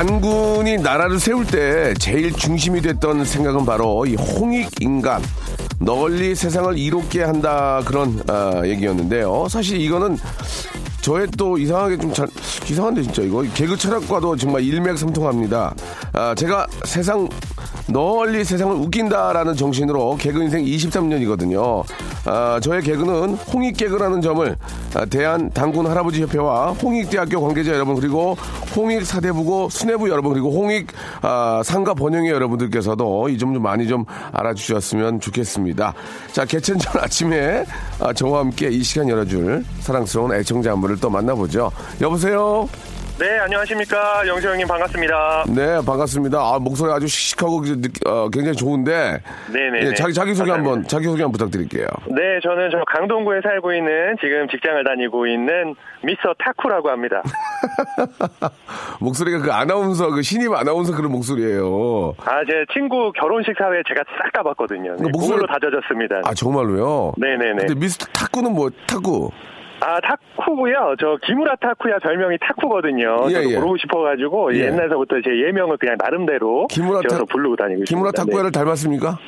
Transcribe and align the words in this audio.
단군이 0.00 0.78
나라를 0.78 1.20
세울 1.20 1.46
때 1.46 1.92
제일 1.98 2.32
중심이 2.32 2.80
됐던 2.80 3.22
생각은 3.22 3.66
바로 3.66 4.06
이 4.06 4.14
홍익인간 4.14 5.22
널리 5.78 6.34
세상을 6.34 6.78
이롭게 6.78 7.22
한다 7.22 7.82
그런 7.84 8.18
아, 8.26 8.62
얘기였는데요. 8.64 9.46
사실 9.50 9.78
이거는 9.78 10.16
저의 11.02 11.26
또 11.36 11.58
이상하게 11.58 11.98
좀 11.98 12.14
잘, 12.14 12.26
이상한데 12.70 13.02
진짜 13.02 13.20
이거 13.20 13.42
개그 13.52 13.76
철학과도 13.76 14.36
정말 14.36 14.62
일맥상통합니다. 14.62 15.74
아, 16.14 16.34
제가 16.34 16.66
세상 16.84 17.28
널리 17.86 18.42
세상을 18.42 18.74
웃긴다라는 18.76 19.54
정신으로 19.54 20.16
개그 20.16 20.42
인생 20.42 20.64
23년이거든요. 20.64 21.84
아, 22.32 22.60
저의 22.62 22.80
개그는 22.82 23.34
홍익 23.34 23.76
개그라는 23.76 24.22
점을 24.22 24.56
아, 24.94 25.04
대한 25.04 25.50
당군 25.50 25.86
할아버지 25.88 26.22
협회와 26.22 26.70
홍익대학교 26.72 27.40
관계자 27.40 27.72
여러분 27.72 27.96
그리고 27.96 28.36
홍익 28.76 29.04
사대부고 29.04 29.68
수뇌부 29.70 30.08
여러분 30.08 30.32
그리고 30.32 30.52
홍익 30.52 30.86
아, 31.22 31.60
상가 31.64 31.92
번영회 31.92 32.30
여러분들께서도 32.30 33.28
이 33.28 33.36
점 33.36 33.50
좀 33.52 33.62
많이 33.64 33.88
좀 33.88 34.04
알아주셨으면 34.30 35.18
좋겠습니다. 35.18 35.92
자 36.32 36.44
개천절 36.44 36.98
아침에 37.02 37.64
아, 37.98 38.12
저와 38.12 38.40
함께 38.40 38.68
이 38.68 38.80
시간 38.84 39.08
열어줄 39.08 39.64
사랑스러운 39.80 40.32
애청자 40.32 40.70
한 40.70 40.80
분을 40.80 41.00
또 41.00 41.10
만나보죠. 41.10 41.72
여보세요. 42.00 42.68
네, 43.20 43.38
안녕하십니까. 43.38 44.26
영수 44.26 44.48
형님 44.48 44.66
반갑습니다. 44.66 45.44
네, 45.54 45.84
반갑습니다. 45.84 46.38
아, 46.40 46.58
목소리 46.58 46.90
아주 46.90 47.06
씩씩하고 47.06 47.62
느- 47.64 47.88
어, 48.08 48.30
굉장히 48.30 48.56
좋은데. 48.56 49.20
네네네. 49.52 49.88
예, 49.90 49.94
자기, 49.94 50.14
자기소개 50.14 50.50
한번, 50.50 50.64
감사합니다. 50.64 50.88
자기소개 50.88 51.22
한번 51.22 51.32
부탁드릴게요. 51.32 51.86
네, 52.06 52.40
저는 52.42 52.70
저 52.70 52.78
강동구에 52.90 53.40
살고 53.42 53.74
있는 53.74 54.16
지금 54.22 54.48
직장을 54.48 54.82
다니고 54.84 55.26
있는 55.26 55.74
미스터 56.02 56.32
타쿠라고 56.38 56.88
합니다. 56.88 57.20
목소리가 59.00 59.40
그 59.40 59.52
아나운서, 59.52 60.08
그 60.10 60.22
신입 60.22 60.54
아나운서 60.54 60.96
그런 60.96 61.12
목소리예요 61.12 62.14
아, 62.24 62.40
제 62.48 62.64
친구 62.72 63.12
결혼식 63.12 63.52
사회 63.58 63.82
제가 63.86 64.02
싹 64.16 64.32
다 64.32 64.42
봤거든요. 64.44 64.92
네, 64.92 64.96
그 64.96 65.08
목소리- 65.08 65.36
목소리로 65.36 65.46
다져졌습니다. 65.46 66.20
아, 66.24 66.32
정말로요? 66.32 67.12
네네네. 67.18 67.66
근데 67.66 67.74
미스터 67.74 68.06
탁구는 68.14 68.54
뭐, 68.54 68.70
탁구? 68.86 69.30
아, 69.82 69.98
타쿠고요. 70.00 70.96
저 71.00 71.16
기무라 71.24 71.56
타쿠야 71.56 71.98
별명이 71.98 72.36
타쿠거든요. 72.40 73.16
예, 73.30 73.34
예. 73.50 73.54
부르고 73.56 73.76
싶어가지고 73.78 74.54
예. 74.54 74.66
옛날서부터 74.66 75.16
제 75.24 75.30
예명을 75.46 75.76
그냥 75.78 75.96
나름대로 75.98 76.66
기무라 76.68 77.00
타- 77.08 77.24
부르고 77.24 77.56
다니고 77.56 77.82
기무라 77.84 78.10
있습니다. 78.10 78.24
탁구야를 78.24 78.52
닮았습니까? 78.52 79.18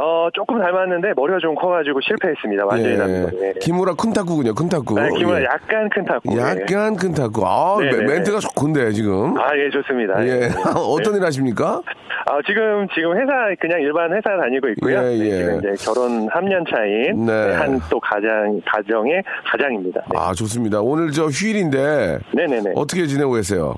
네. 0.00 0.06
어, 0.06 0.28
조금 0.32 0.58
닮았는데 0.58 1.12
머리가 1.14 1.38
좀 1.40 1.54
커가지고 1.54 2.00
실패했습니다. 2.00 2.64
완전히 2.66 2.96
닮은 2.96 3.22
거. 3.22 3.30
네. 3.38 3.52
기무라 3.60 3.92
큰 3.94 4.12
탁구군요, 4.12 4.54
큰 4.54 4.68
탁구. 4.68 4.94
네, 4.98 5.08
기무라 5.16 5.40
예. 5.40 5.44
약간 5.44 5.88
큰 5.90 6.04
타쿠. 6.04 6.34
네. 6.34 6.40
약간 6.40 6.96
큰 6.96 7.12
탁구. 7.12 7.42
아, 7.46 7.76
네, 7.80 7.84
멘- 7.84 7.90
네, 7.90 8.06
네. 8.06 8.12
멘트가 8.14 8.38
좋은데, 8.40 8.92
지금. 8.92 9.36
아, 9.38 9.50
예, 9.56 9.68
좋습니다. 9.70 10.26
예. 10.26 10.48
네. 10.48 10.48
어떤 10.74 11.16
일 11.16 11.24
하십니까? 11.24 11.82
아, 12.26 12.38
지금, 12.46 12.86
지금 12.94 13.16
회사, 13.18 13.32
그냥 13.60 13.80
일반 13.80 14.10
회사 14.12 14.30
다니고 14.36 14.68
있고요. 14.70 14.96
예, 14.96 15.00
네, 15.00 15.18
예. 15.18 15.36
지금 15.38 15.58
이제 15.58 15.84
결혼 15.84 16.28
3년 16.28 16.68
차인 16.70 17.26
네. 17.26 17.54
한또 17.54 18.00
가장, 18.00 18.60
가정의 18.66 19.22
가장입니다. 19.50 20.00
네. 20.10 20.18
아, 20.18 20.32
좋습니다. 20.32 20.80
오늘 20.80 21.10
저 21.12 21.26
휴일인데. 21.26 22.18
네네네. 22.32 22.72
어떻게 22.74 23.06
지내고 23.06 23.32
계세요? 23.32 23.74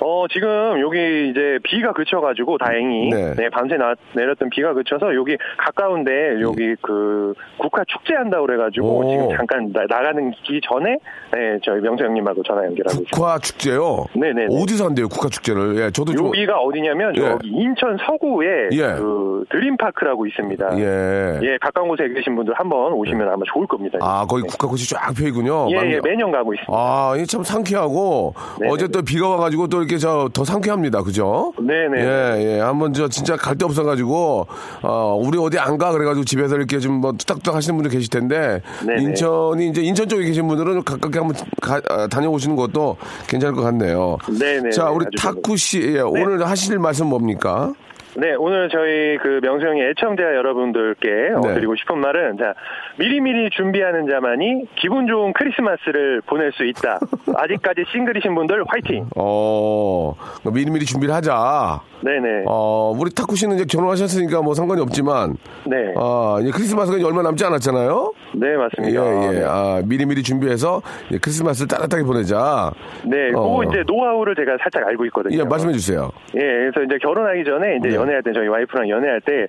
어, 0.00 0.26
지금 0.28 0.80
여기 0.80 1.30
이제 1.30 1.58
비가 1.64 1.92
그쳐가지고 1.92 2.58
다행히 2.58 3.10
네. 3.10 3.34
네. 3.34 3.48
밤새 3.50 3.76
나, 3.76 3.94
내렸던 4.14 4.50
비가 4.50 4.72
그쳐서 4.72 5.14
여기 5.14 5.36
가까운데 5.58 6.40
여기 6.40 6.74
그 6.82 7.34
국화 7.58 7.84
축제 7.86 8.14
한다고 8.14 8.46
그래가지고 8.46 8.98
오. 8.98 9.08
지금 9.10 9.36
잠깐 9.36 9.72
나, 9.72 9.86
가는기 9.86 10.60
전에 10.62 10.96
네, 11.32 11.58
저희 11.64 11.80
명수 11.80 12.04
형님하고 12.04 12.42
전화 12.42 12.64
연결하고. 12.64 13.04
국화 13.12 13.38
축제요? 13.38 14.06
네네네. 14.14 14.46
어디서 14.50 14.86
한대요, 14.86 15.08
국화 15.08 15.28
축제를? 15.28 15.76
예, 15.76 15.90
저도 15.90 16.12
좀. 16.12 16.26
여기가 16.28 16.58
어디냐면 16.58 17.14
예. 17.16 17.22
여기 17.22 17.48
인천 17.48 17.96
서구에 18.06 18.68
예. 18.72 18.94
그 18.94 19.44
드림파크라고 19.50 20.26
있습니다. 20.26 20.78
예. 20.78 21.40
예, 21.42 21.58
가까운 21.60 21.88
곳에 21.88 22.08
계신 22.08 22.34
분들 22.36 22.54
한번 22.54 22.92
오시면 22.94 23.28
아마 23.28 23.42
좋을 23.52 23.66
겁니다. 23.66 23.98
아, 24.00 24.24
거기 24.26 24.42
국화꽃이 24.42 24.80
쫙 24.88 25.12
펴있군요. 25.14 25.70
예, 25.72 25.92
예, 25.92 26.00
매년 26.02 26.30
가고 26.32 26.54
있습니다. 26.54 26.72
아, 26.72 27.12
이게 27.16 27.26
참 27.26 27.42
상쾌하고 27.42 28.34
네네. 28.60 28.72
어제 28.72 28.88
또 28.88 29.02
비가 29.02 29.28
와가지고 29.28 29.68
또 29.68 29.84
이렇게 29.90 29.98
저 29.98 30.28
더 30.32 30.44
상쾌합니다. 30.44 31.02
그죠? 31.02 31.52
네네. 31.58 32.00
예, 32.00 32.56
예. 32.56 32.60
한번 32.60 32.92
저 32.92 33.08
진짜 33.08 33.36
갈 33.36 33.56
데 33.58 33.64
없어가지고 33.64 34.46
어, 34.82 35.18
우리 35.20 35.36
어디 35.38 35.58
안 35.58 35.76
가 35.80 35.90
그래가지고 35.92 36.24
집에서 36.24 36.54
이렇게 36.56 36.78
좀뭐 36.78 37.12
뚝딱뚝딱 37.12 37.54
하시는 37.54 37.74
분들 37.76 37.90
계실 37.90 38.08
텐데 38.10 38.60
네네. 38.86 39.02
인천이 39.02 39.68
이제 39.70 39.82
인천 39.82 40.08
쪽에 40.08 40.24
계신 40.24 40.46
분들은 40.46 40.74
좀 40.74 40.82
가깝게 40.84 41.18
한번 41.18 41.36
가- 41.60 41.80
아, 41.88 42.06
다녀오시는 42.06 42.54
것도 42.54 42.96
괜찮을 43.26 43.54
것 43.54 43.62
같네요. 43.62 44.18
네네. 44.38 44.70
자, 44.70 44.90
우리 44.90 45.06
타쿠 45.18 45.56
씨, 45.56 45.80
예, 45.96 46.00
오늘 46.00 46.46
하실 46.46 46.78
말씀 46.78 47.06
뭡니까? 47.08 47.72
네, 48.16 48.34
오늘 48.34 48.68
저희 48.70 49.18
그 49.18 49.40
명수 49.42 49.66
형의 49.66 49.90
애청자 49.90 50.22
여러분들께 50.22 51.08
어, 51.36 51.40
네. 51.46 51.54
드리고 51.54 51.76
싶은 51.76 51.98
말은 52.00 52.38
자 52.38 52.54
미리미리 52.98 53.50
준비하는 53.50 54.08
자만이 54.08 54.64
기분 54.76 55.06
좋은 55.06 55.32
크리스마스를 55.32 56.20
보낼 56.26 56.50
수 56.52 56.64
있다. 56.64 56.98
아직까지 57.36 57.84
싱글이신 57.92 58.34
분들 58.34 58.64
화이팅. 58.66 59.06
어, 59.16 60.14
미리미리 60.52 60.84
준비를 60.84 61.14
하자. 61.14 61.80
네네. 62.02 62.44
어, 62.46 62.92
우리 62.98 63.10
타쿠 63.14 63.36
씨는 63.36 63.56
이제 63.56 63.64
결혼하셨으니까 63.70 64.42
뭐 64.42 64.54
상관이 64.54 64.80
없지만, 64.80 65.36
네. 65.66 65.76
아, 65.96 66.38
이제 66.40 66.50
크리스마스가 66.50 66.96
이제 66.96 67.06
얼마 67.06 67.22
남지 67.22 67.44
않았잖아요? 67.44 68.12
네 68.36 68.52
예, 68.52 68.56
맞습니다. 68.56 69.34
예. 69.34 69.44
아, 69.44 69.82
미리미리 69.84 70.22
준비해서 70.22 70.80
크리스마스를 71.20 71.68
따뜻하게 71.68 72.04
보내자. 72.04 72.72
네, 73.04 73.30
어. 73.34 73.42
그거 73.42 73.64
이제 73.64 73.82
노하우를 73.86 74.34
제가 74.34 74.56
살짝 74.62 74.86
알고 74.88 75.04
있거든요. 75.06 75.38
예, 75.38 75.44
말씀해 75.44 75.72
주세요. 75.74 76.10
예, 76.36 76.40
그래서 76.40 76.82
이제 76.82 76.98
결혼하기 77.02 77.44
전에 77.44 77.76
이제 77.76 77.88
네. 77.90 77.96
연애할 78.00 78.22
때 78.22 78.32
저희 78.32 78.48
와이프랑 78.48 78.88
연애할 78.88 79.20
때 79.20 79.46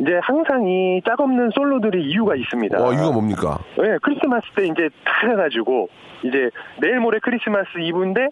이제 0.00 0.18
항상 0.22 0.66
이 0.66 1.00
짝없는 1.06 1.50
솔로들이 1.54 2.04
이유가 2.04 2.34
있습니다. 2.36 2.82
어, 2.82 2.92
이유가 2.92 3.12
뭡니까? 3.12 3.58
예, 3.82 3.98
크리스마스 4.02 4.46
때 4.56 4.64
이제 4.66 4.88
다 5.04 5.28
해가지고 5.28 5.88
이제 6.22 6.50
내일 6.80 7.00
모레 7.00 7.18
크리스마스 7.22 7.68
이브인데 7.78 8.28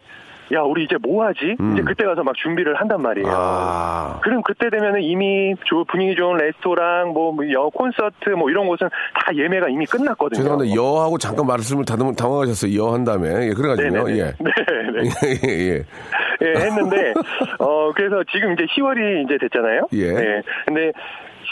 야 0.52 0.60
우리 0.62 0.84
이제 0.84 0.96
뭐 1.02 1.24
하지? 1.24 1.56
음. 1.60 1.72
이제 1.72 1.82
그때 1.82 2.04
가서 2.04 2.22
막 2.22 2.34
준비를 2.36 2.74
한단 2.74 3.00
말이에요. 3.00 3.26
아. 3.30 4.20
그럼 4.22 4.42
그때 4.42 4.68
되면은 4.70 5.00
이미 5.02 5.54
조- 5.64 5.84
분위기 5.84 6.14
좋은 6.14 6.36
레스토랑 6.36 7.12
뭐 7.12 7.32
여 7.52 7.68
콘서트 7.70 8.30
뭐 8.36 8.50
이런 8.50 8.66
곳은 8.66 8.88
다 8.88 9.34
예매가 9.34 9.68
이미 9.70 9.86
끝났거든요. 9.86 10.42
죄송한데, 10.42 10.74
여하고 10.74 11.16
잠깐 11.18 11.46
말씀을 11.46 11.84
다듬, 11.84 12.14
당황하셨어요. 12.14 12.78
여 12.78 12.92
한 12.92 13.04
다음에. 13.04 13.48
예, 13.48 13.52
그래가지고요. 13.54 14.04
네네네. 14.04 14.18
예. 14.18 14.34
네네. 14.92 15.08
예, 15.48 15.72
예. 15.72 15.84
예, 16.42 16.48
했는데, 16.60 17.14
어, 17.58 17.92
그래서 17.94 18.22
지금 18.32 18.52
이제 18.52 18.64
10월이 18.76 19.24
이제 19.24 19.38
됐잖아요. 19.40 19.86
예. 19.94 20.42
근데 20.66 20.92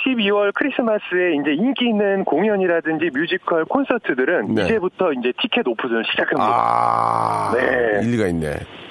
12월 0.05 0.53
크리스마스에 0.55 1.35
이제 1.41 1.53
인기 1.53 1.87
있는 1.89 2.25
공연이라든지 2.25 3.11
뮤지컬 3.13 3.65
콘서트들은 3.65 4.55
네. 4.55 4.63
이제부터 4.65 5.13
이제 5.13 5.33
티켓 5.41 5.67
오픈을 5.67 6.05
시작합니다. 6.11 6.43
아. 6.47 7.53
네. 7.55 8.01
일리가 8.07 8.27
있네. 8.29 8.47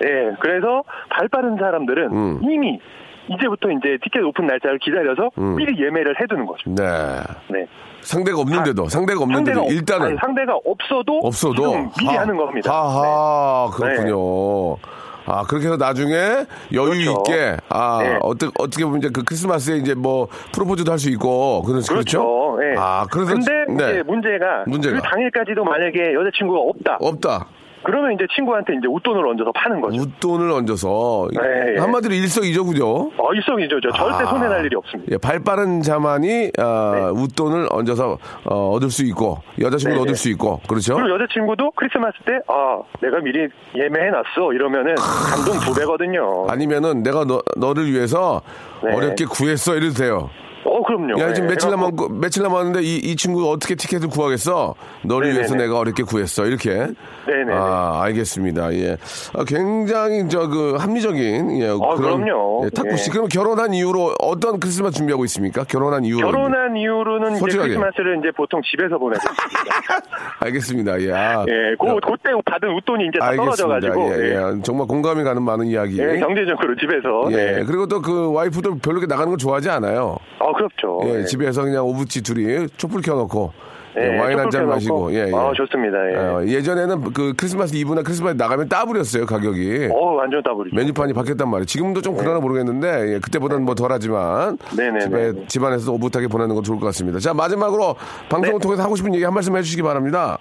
예, 0.06 0.32
그래서 0.40 0.84
발 1.10 1.28
빠른 1.30 1.58
사람들은 1.58 2.12
음. 2.12 2.40
이미 2.44 2.80
이제부터 3.28 3.70
이제 3.72 3.98
티켓 4.04 4.22
오픈 4.24 4.48
날짜를 4.48 4.80
기다려서 4.80 5.30
음. 5.38 5.56
미리 5.56 5.82
예매를 5.82 6.20
해두는 6.22 6.46
거죠. 6.46 6.70
네. 6.72 6.84
네. 7.50 7.66
상대가 8.02 8.40
없는데도 8.40 8.88
상대가 8.88 9.22
없는데도 9.22 9.60
상대가 9.60 9.62
없- 9.62 9.72
일단은 9.72 10.08
아니, 10.08 10.18
상대가 10.20 10.56
없어도 10.66 11.20
없어도 11.24 11.90
미리 12.00 12.08
하- 12.08 12.22
하는 12.22 12.38
겁니다. 12.38 12.72
네. 12.72 12.78
하하 12.78 13.70
그렇군요. 13.72 14.78
아 15.26 15.44
그렇게 15.44 15.68
해서 15.68 15.78
나중에 15.78 16.14
여유 16.74 16.90
그렇죠. 16.90 17.24
있게 17.28 17.58
아 17.70 18.00
네. 18.02 18.18
어떻게 18.22 18.52
어떻게 18.58 18.84
보면 18.86 19.00
이제 19.00 19.10
그 19.10 19.24
크리스마스에 19.24 19.78
이제 19.78 19.94
뭐 19.94 20.28
프로포즈도 20.54 20.92
할 20.92 21.00
수 21.00 21.10
있고 21.10 21.62
그런 21.64 21.82
그렇죠. 21.82 22.58
예. 22.62 22.76
아 22.78 23.06
그래서 23.10 23.32
근데 23.34 23.52
네. 23.70 23.92
이제 23.92 24.04
문제가, 24.04 24.64
문제가. 24.68 24.96
그 24.98 25.02
당일까지도 25.02 25.64
만약에 25.64 26.14
여자친구가 26.14 26.60
없다. 26.60 26.98
없다. 27.00 27.48
그러면 27.84 28.14
이제 28.14 28.26
친구한테 28.36 28.74
이제 28.74 28.88
웃돈을 28.88 29.26
얹어서 29.26 29.52
파는 29.54 29.82
거죠. 29.82 30.02
웃돈을 30.02 30.52
얹어서 30.52 31.28
네, 31.34 31.76
예. 31.76 31.80
한마디로 31.80 32.14
일석이조군요. 32.14 32.86
어, 33.18 33.34
일석이조. 33.34 33.80
저 33.82 33.92
절대 33.92 34.24
아. 34.24 34.28
손해 34.28 34.48
날 34.48 34.66
일이 34.66 34.76
없습니다. 34.76 35.12
예, 35.14 35.18
발 35.18 35.40
빠른 35.44 35.82
자만이 35.82 36.52
아, 36.58 36.92
네. 36.96 37.22
웃돈을 37.22 37.68
얹어서 37.72 38.18
어, 38.46 38.70
얻을 38.72 38.90
수 38.90 39.06
있고 39.06 39.38
여자친구도 39.60 39.96
네, 39.96 40.02
얻을 40.02 40.14
네. 40.14 40.18
수 40.18 40.30
있고 40.30 40.60
그렇죠. 40.68 40.96
그리고 40.96 41.12
여자친구도 41.16 41.72
크리스마스 41.76 42.18
때, 42.26 42.34
아, 42.48 42.82
내가 43.02 43.20
미리 43.20 43.48
예매해 43.76 44.10
놨어. 44.10 44.54
이러면은 44.54 44.96
감동 44.96 45.60
두 45.60 45.74
배거든요. 45.80 46.48
아니면은 46.50 47.04
내가 47.04 47.24
너, 47.26 47.42
너를 47.56 47.92
위해서 47.92 48.42
네. 48.84 48.94
어렵게 48.94 49.26
구했어 49.26 49.76
이래도 49.76 49.94
돼요. 49.94 50.30
어, 50.66 50.84
그럼요. 50.84 51.20
야, 51.22 51.34
지금 51.34 51.48
네, 51.48 51.54
며칠 51.54 51.70
남았, 51.72 51.92
며칠 52.20 52.44
남았는데 52.44 52.82
이, 52.82 52.98
이 52.98 53.16
친구가 53.16 53.50
어떻게 53.50 53.76
티켓을 53.76 54.10
구하겠어? 54.10 54.76
너를 55.04 55.28
네네네. 55.28 55.38
위해서 55.40 55.56
내가 55.56 55.78
어렵게 55.80 56.04
구했어. 56.04 56.46
이렇게. 56.46 56.70
네네네. 57.28 57.54
아, 57.54 58.02
알겠습니다. 58.04 58.74
예. 58.74 58.98
아, 59.36 59.44
굉장히 59.48 60.28
저 60.30 60.50
그 60.50 60.76
합리적인, 60.80 61.62
예. 61.62 61.68
아, 61.70 61.96
그럼요. 61.96 62.64
예, 62.66 62.70
탁구 62.72 62.98
씨, 62.98 63.10
예. 63.10 63.14
그럼 63.14 63.28
결혼한 63.28 63.74
이후로 63.74 64.16
어떤 64.20 64.60
크리스마스 64.60 64.96
준비하고 64.98 65.26
있습니까? 65.26 65.64
결혼한 65.64 66.04
이후로. 66.06 66.32
결혼한 66.32 66.76
이후로는 66.76 67.32
이제 67.32 67.40
솔직하게. 67.40 67.68
크리스마스를 67.70 68.18
이제 68.20 68.32
보통 68.36 68.62
집에서 68.70 68.98
보내고 68.98 69.22
있습니다. 69.22 70.00
알겠습니다. 70.42 71.02
예. 71.02 71.12
아, 71.14 71.46
예, 71.48 71.76
그, 71.80 71.86
그때 72.02 72.32
받은 72.46 72.70
웃돈이 72.78 73.06
이제 73.08 73.20
다 73.20 73.36
떨어져 73.36 73.68
가지고. 73.68 74.10
예, 74.12 74.20
예. 74.20 74.36
예. 74.36 74.62
정말 74.64 74.88
공감이 74.88 75.24
가는 75.24 75.42
많은 75.44 75.68
이야기. 75.68 76.00
예, 76.00 76.18
경제적으로 76.20 76.76
집에서. 76.76 77.32
예. 77.32 77.36
네. 77.60 77.64
그리고 77.66 77.86
또 77.88 78.00
그 78.02 78.32
와이프도 78.32 78.78
별로 78.78 79.00
이렇게 79.00 79.08
나가는 79.08 79.30
거 79.30 79.36
좋아하지 79.38 79.70
않아요. 79.70 80.18
아, 80.50 80.54
그렇죠. 80.54 81.00
예, 81.06 81.20
예. 81.22 81.26
집에서 81.26 81.64
그냥 81.64 81.86
오붓지 81.86 82.24
둘이 82.24 82.68
촛불 82.78 83.02
켜놓고 83.02 83.52
예, 83.98 84.14
예, 84.14 84.20
와인 84.20 84.40
한 84.40 84.50
잔. 84.52 84.68
마시고 84.68 85.12
예, 85.14 85.28
예. 85.28 85.32
아, 85.36 85.52
좋습니다. 85.56 86.12
예. 86.12 86.16
어, 86.16 86.44
예전에는 86.46 87.12
그 87.12 87.34
크리스마스 87.36 87.76
이브나 87.76 88.04
크리스마스 88.04 88.36
나가면 88.38 88.70
따블이었어요 88.70 89.26
가격이 89.26 89.90
어, 89.92 90.14
완전 90.14 90.44
더블이죠. 90.44 90.76
메뉴판이 90.76 91.14
바뀌었단 91.14 91.50
말이에요. 91.50 91.66
지금도 91.66 92.02
좀 92.02 92.16
그러나 92.16 92.40
모르겠는데 92.40 93.16
예, 93.16 93.20
그때보다는 93.20 93.66
뭐 93.66 93.74
덜하지만 93.76 94.58
네네네. 94.78 95.00
집에 95.00 95.46
집안에서 95.48 95.92
오붓하게 95.92 96.28
보내는 96.28 96.54
건 96.56 96.64
좋을 96.64 96.80
것 96.80 96.86
같습니다. 96.88 97.20
자 97.20 97.34
마지막으로 97.34 97.96
방송을 98.30 98.60
네. 98.60 98.64
통해서 98.64 98.84
하고 98.84 98.96
싶은 98.96 99.14
얘기 99.16 99.24
한 99.24 99.34
말씀 99.34 99.56
해주시기 99.58 99.82
바랍니다. 99.82 100.38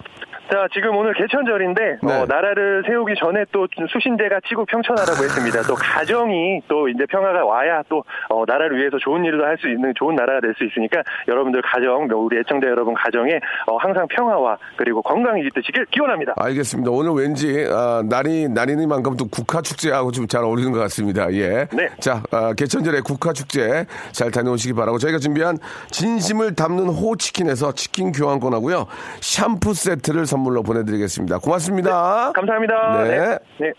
자, 0.51 0.67
지금 0.73 0.95
오늘 0.97 1.13
개천절인데, 1.13 1.99
네. 2.01 2.13
어, 2.13 2.25
나라를 2.25 2.83
세우기 2.87 3.13
전에 3.19 3.45
또 3.51 3.67
수신제가 3.91 4.39
치국 4.47 4.65
평천하라고 4.67 5.23
했습니다. 5.23 5.61
또 5.63 5.75
가정이 5.75 6.61
또 6.67 6.89
이제 6.89 7.05
평화가 7.07 7.45
와야 7.45 7.83
또, 7.87 8.03
어, 8.29 8.43
나라를 8.47 8.77
위해서 8.79 8.97
좋은 8.97 9.23
일도 9.25 9.43
할 9.45 9.59
수 9.59 9.67
있는 9.69 9.91
좋은 9.97 10.15
나라가 10.15 10.39
될 10.39 10.53
수 10.57 10.63
있으니까 10.63 11.03
여러분들 11.27 11.61
가정, 11.61 12.07
우리 12.15 12.39
애청자 12.39 12.67
여러분 12.67 12.93
가정에 12.93 13.39
어, 13.67 13.75
항상 13.77 14.07
평화와 14.07 14.57
그리고 14.77 15.01
건강이 15.01 15.43
깃드시길 15.43 15.85
기원합니다. 15.91 16.33
알겠습니다. 16.37 16.89
오늘 16.91 17.11
왠지 17.11 17.67
아, 17.69 18.01
날이 18.07 18.47
날이니만큼 18.47 19.17
또 19.17 19.27
국화 19.27 19.61
축제하고 19.61 20.11
좀 20.11 20.27
잘 20.29 20.43
어울리는 20.43 20.71
것 20.71 20.79
같습니다. 20.79 21.31
예. 21.33 21.65
네. 21.73 21.89
자 21.99 22.21
아, 22.31 22.53
개천절에 22.53 23.01
국화 23.01 23.33
축제 23.33 23.85
잘 24.11 24.31
다녀오시기 24.31 24.73
바라고 24.73 24.97
저희가 24.99 25.17
준비한 25.17 25.57
진심을 25.91 26.55
담는 26.55 26.87
호치킨에서 26.87 27.71
치킨 27.73 28.11
교환권하고요 28.11 28.85
샴푸 29.21 29.73
세트를 29.73 30.25
선 30.27 30.38
물로 30.39 30.63
보내드리겠습니다. 30.63 31.39
고맙습니다. 31.39 32.31
감사합니다. 32.33 33.03
네. 33.03 33.37
네. 33.59 33.73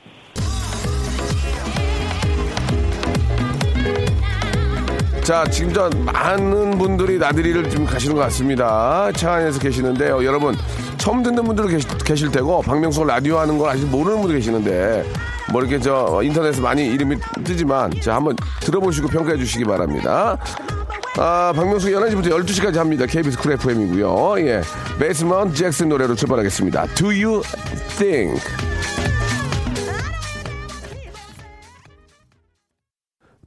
자, 5.23 5.45
지금 5.45 5.73
저 5.73 5.89
많은 6.07 6.77
분들이 6.79 7.17
나들이를 7.17 7.71
좀 7.71 7.85
가시는 7.85 8.17
것 8.17 8.23
같습니다. 8.23 9.13
차 9.13 9.35
안에서 9.35 9.61
계시는데요. 9.61 10.25
여러분, 10.25 10.57
처음 10.97 11.23
듣는 11.23 11.45
분들도 11.45 11.71
계시, 11.71 11.87
계실 12.05 12.33
테고, 12.33 12.63
박명수 12.63 13.05
라디오 13.05 13.39
하는 13.39 13.57
걸 13.57 13.71
아직 13.71 13.87
모르는 13.87 14.23
분도 14.23 14.35
계시는데, 14.35 15.05
뭐 15.53 15.61
이렇게 15.61 15.79
저 15.79 16.21
인터넷에 16.23 16.61
많이 16.61 16.85
이름이 16.87 17.17
뜨지만, 17.45 17.93
자, 18.01 18.17
한번 18.17 18.35
들어보시고 18.61 19.07
평가해 19.09 19.37
주시기 19.37 19.65
바랍니다. 19.65 20.37
아, 21.19 21.53
박명수 21.55 21.89
11시부터 21.89 22.27
12시까지 22.31 22.77
합니다. 22.77 23.05
KBS 23.05 23.39
쿨 23.39 23.53
FM이고요. 23.53 24.47
예. 24.47 24.63
Basement 24.99 25.53
Jaxx 25.53 25.89
노래로 25.89 26.15
출발하겠습니다. 26.15 26.87
Do 26.95 27.09
Your 27.09 27.43
Thing. 27.99 28.41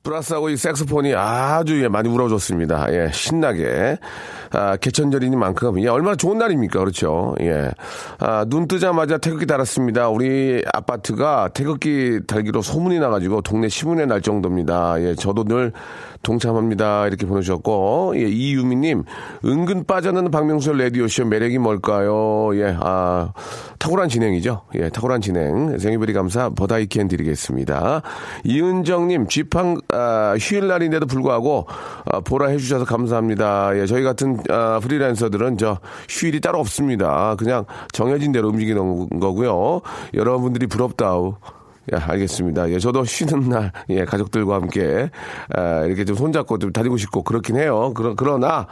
플루트하고 0.03 0.49
이 0.49 0.57
색소폰이 0.57 1.15
아주 1.15 1.81
예, 1.81 1.87
많이 1.87 2.09
울어줬습니다. 2.09 2.93
예, 2.93 3.09
신나게. 3.13 3.97
아, 4.51 4.75
개천절이니만큼, 4.75 5.81
예, 5.81 5.87
얼마나 5.87 6.15
좋은 6.15 6.37
날입니까? 6.37 6.77
그렇죠. 6.77 7.33
예. 7.39 7.71
아, 8.19 8.45
눈 8.47 8.67
뜨자마자 8.67 9.17
태극기 9.17 9.47
달았습니다. 9.47 10.09
우리 10.09 10.61
아파트가 10.73 11.49
태극기 11.53 12.19
달기로 12.27 12.61
소문이 12.61 12.99
나가지고 12.99 13.41
동네 13.41 13.69
신문에 13.69 14.05
날 14.05 14.21
정도입니다. 14.21 15.01
예, 15.01 15.15
저도 15.15 15.45
늘 15.45 15.71
동참합니다. 16.23 17.07
이렇게 17.07 17.25
보내주셨고, 17.25 18.13
예, 18.15 18.21
이유미님, 18.21 19.03
은근 19.45 19.85
빠져드는 19.85 20.31
박명수의 20.31 20.79
라디오쇼 20.79 21.25
매력이 21.25 21.57
뭘까요? 21.59 22.49
예, 22.55 22.75
아, 22.79 23.33
탁월한 23.77 24.09
진행이죠. 24.09 24.61
예, 24.75 24.89
탁월한 24.89 25.21
진행. 25.21 25.77
생일베리 25.77 26.13
감사 26.13 26.49
버다이캔 26.49 27.09
드리겠습니다. 27.09 28.01
이은정님, 28.45 29.27
쥐팡, 29.27 29.77
아, 29.93 30.35
휴일 30.39 30.67
날인데도 30.67 31.05
불구하고, 31.05 31.67
아, 32.05 32.21
보라 32.21 32.47
해주셔서 32.47 32.85
감사합니다. 32.85 33.77
예, 33.77 33.85
저희 33.85 34.03
같은, 34.03 34.37
아, 34.49 34.79
프리랜서들은 34.81 35.57
저 35.57 35.77
휴일이 36.09 36.39
따로 36.39 36.59
없습니다. 36.59 37.35
그냥 37.37 37.65
정해진 37.91 38.31
대로 38.31 38.47
움직이는 38.47 39.19
거고요. 39.19 39.81
여러분들이 40.13 40.67
부럽다우. 40.67 41.35
야, 41.91 42.01
알겠습니다. 42.07 42.69
예, 42.69 42.79
저도 42.79 43.03
쉬는 43.03 43.49
날, 43.49 43.71
예, 43.89 44.05
가족들과 44.05 44.55
함께, 44.55 45.09
아, 45.53 45.83
이렇게 45.85 46.05
좀 46.05 46.15
손잡고 46.15 46.57
좀 46.59 46.71
다니고 46.71 46.95
싶고 46.97 47.23
그렇긴 47.23 47.57
해요. 47.57 47.93
그러, 47.93 48.15
그러나, 48.15 48.67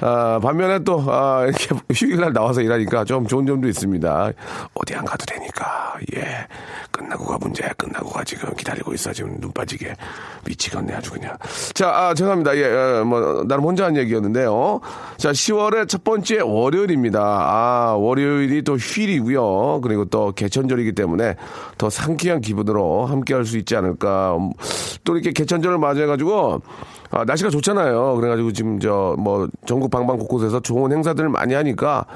아, 0.00 0.38
반면에 0.42 0.78
또, 0.80 1.04
아, 1.08 1.44
이렇게 1.44 1.74
휴일날 1.92 2.32
나와서 2.32 2.62
일하니까 2.62 3.04
좀 3.04 3.26
좋은 3.26 3.46
점도 3.46 3.68
있습니다. 3.68 4.32
어디 4.74 4.94
안 4.94 5.04
가도 5.04 5.26
되니까, 5.26 5.98
예. 6.16 6.46
끝나고 6.96 7.26
가 7.26 7.38
문제야. 7.38 7.68
끝나고 7.74 8.08
가 8.08 8.24
지금 8.24 8.54
기다리고 8.54 8.94
있어. 8.94 9.12
지금 9.12 9.38
눈 9.38 9.52
빠지게. 9.52 9.94
미치겠네, 10.46 10.94
아주 10.94 11.10
그냥. 11.12 11.36
자, 11.74 11.88
아, 11.90 12.14
죄송합니다. 12.14 12.56
예, 12.56 12.64
어, 12.64 13.04
뭐, 13.04 13.44
나름 13.46 13.64
혼자 13.64 13.84
한 13.84 13.96
얘기였는데요. 13.96 14.80
자, 15.18 15.30
10월의 15.32 15.88
첫 15.88 16.02
번째 16.04 16.40
월요일입니다. 16.40 17.20
아, 17.20 17.94
월요일이 17.98 18.62
또 18.62 18.76
휴일이고요. 18.76 19.80
그리고 19.82 20.04
또 20.06 20.32
개천절이기 20.32 20.92
때문에 20.92 21.36
더 21.78 21.90
상쾌한 21.90 22.40
기분으로 22.40 23.06
함께 23.06 23.34
할 23.34 23.46
수 23.46 23.58
있지 23.58 23.76
않을까. 23.76 24.36
음, 24.36 24.50
또 25.04 25.14
이렇게 25.14 25.30
개천절을 25.30 25.78
맞이해가지고, 25.78 26.62
아, 27.10 27.24
날씨가 27.24 27.50
좋잖아요. 27.50 28.14
그래가지고 28.16 28.52
지금 28.52 28.78
저 28.78 29.16
뭐 29.18 29.48
전국 29.64 29.90
방방 29.90 30.18
곳곳에서 30.18 30.60
좋은 30.60 30.92
행사들을 30.92 31.28
많이 31.28 31.54
하니까 31.54 32.06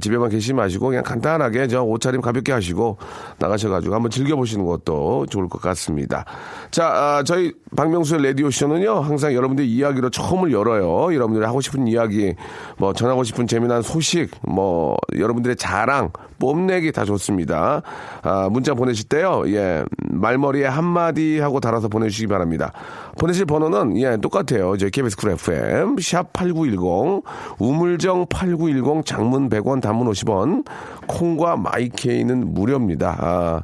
집에만 0.00 0.30
계시지 0.30 0.52
마시고 0.54 0.88
그냥 0.88 1.02
간단하게 1.02 1.66
저 1.68 1.82
옷차림 1.82 2.20
가볍게 2.20 2.52
하시고 2.52 2.96
나가셔가지고 3.38 3.94
한번 3.94 4.10
즐겨보시는 4.10 4.64
것도 4.64 5.26
좋을 5.26 5.48
것 5.48 5.60
같습니다. 5.62 6.24
자, 6.70 6.86
아, 6.86 7.22
저희 7.24 7.52
박명수의 7.76 8.22
라디오 8.22 8.50
쇼는요 8.50 9.00
항상 9.00 9.34
여러분들 9.34 9.64
이야기로 9.64 10.10
처음을 10.10 10.52
열어요. 10.52 11.14
여러분들이 11.14 11.44
하고 11.44 11.60
싶은 11.60 11.88
이야기, 11.88 12.34
뭐 12.78 12.92
전하고 12.92 13.24
싶은 13.24 13.46
재미난 13.46 13.82
소식, 13.82 14.30
뭐 14.42 14.96
여러분들의 15.18 15.56
자랑, 15.56 16.10
뽐내기 16.40 16.90
다 16.90 17.04
좋습니다. 17.04 17.82
아, 18.22 18.48
문자 18.50 18.74
보내실 18.74 19.08
때요, 19.08 19.44
예, 19.46 19.84
말머리에 20.08 20.66
한마디 20.66 21.38
하고 21.38 21.60
달아서 21.60 21.88
보내주시기 21.88 22.26
바랍니다. 22.26 22.72
보내실 23.18 23.44
번호는, 23.44 23.96
예, 23.98 24.16
똑같아요. 24.16 24.74
이제 24.74 24.90
KBS 24.90 25.16
쿨 25.16 25.30
FM, 25.32 25.96
샵 26.00 26.32
8910, 26.32 27.22
우물정 27.58 28.26
8910, 28.28 29.04
장문 29.04 29.48
100원, 29.50 29.80
단문 29.80 30.10
50원, 30.10 30.64
콩과 31.06 31.56
마이케이는 31.56 32.54
무료입니다. 32.54 33.16
아, 33.20 33.62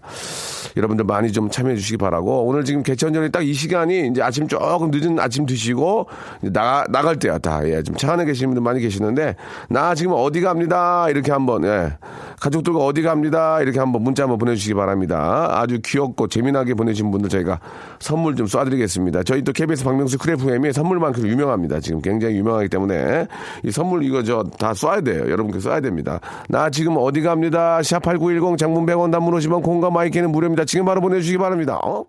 여러분들 0.77 1.07
많이 1.07 1.33
좀 1.33 1.51
참여해 1.51 1.75
주시기 1.77 1.97
바라고, 1.97 2.45
오늘 2.45 2.65
지금 2.65 2.83
개천절이 2.83 3.33
딱 3.33 3.47
이 3.47 3.53
시간이 3.53 4.09
이제 4.09 4.23
아침 4.23 4.49
조금 4.49 4.91
늦은 4.91 5.21
아침 5.21 5.47
드시고, 5.47 6.09
나가, 6.43 6.85
나갈 6.91 7.17
때야, 7.17 7.39
다. 7.39 7.61
예, 7.67 7.83
지금 7.83 7.97
차 7.97 8.13
안에 8.13 8.25
계시는 8.25 8.51
분들 8.51 8.63
많이 8.63 8.81
계시는데, 8.81 9.37
나 9.71 9.95
지금 9.95 10.13
어디 10.17 10.41
갑니다. 10.41 11.09
이렇게 11.09 11.31
한번, 11.31 11.65
예, 11.65 11.93
가족 12.41 12.65
들과 12.67 12.81
어디 12.81 13.03
갑니다. 13.03 13.61
이렇게 13.63 13.79
한번 13.79 14.03
문자 14.03 14.25
한번 14.25 14.39
보내주시기 14.39 14.75
바랍니다. 14.75 15.49
아주 15.53 15.79
귀엽고 15.85 16.29
재미나게 16.29 16.75
보내신 16.75 17.11
분들 17.11 17.31
저희가 17.31 17.61
선물 18.01 18.35
좀 18.37 18.47
쏴드리겠습니다. 18.47 19.25
저희 19.25 19.43
또 19.43 19.53
KBS 19.53 19.85
박명수 19.85 20.19
크래프엠이 20.19 20.73
선물만큼 20.73 21.27
유명합니다. 21.27 21.81
지금 21.81 22.03
굉장히 22.03 22.37
유명하기 22.37 22.69
때문에 22.69 23.27
이 23.65 23.71
선물 23.71 24.03
이거 24.03 24.23
저 24.23 24.45
다 24.59 24.73
쏴야 24.73 25.05
돼요. 25.05 25.31
여러분께 25.31 25.59
쏴야 25.59 25.83
됩니다. 25.83 26.21
나 26.49 26.69
지금 26.71 26.97
어디 26.99 27.21
갑니다. 27.23 27.79
샵8910 27.81 28.59
장문 28.59 28.85
100원 28.87 29.13
단문 29.13 29.35
50원 29.35 29.63
공감 29.63 29.93
마이크는 29.93 30.31
무료입니다. 30.33 30.65
지금 30.65 30.85
바로 30.87 31.01
보내주시기 31.01 31.39
바랍니다. 31.39 31.79
어? 31.85 32.05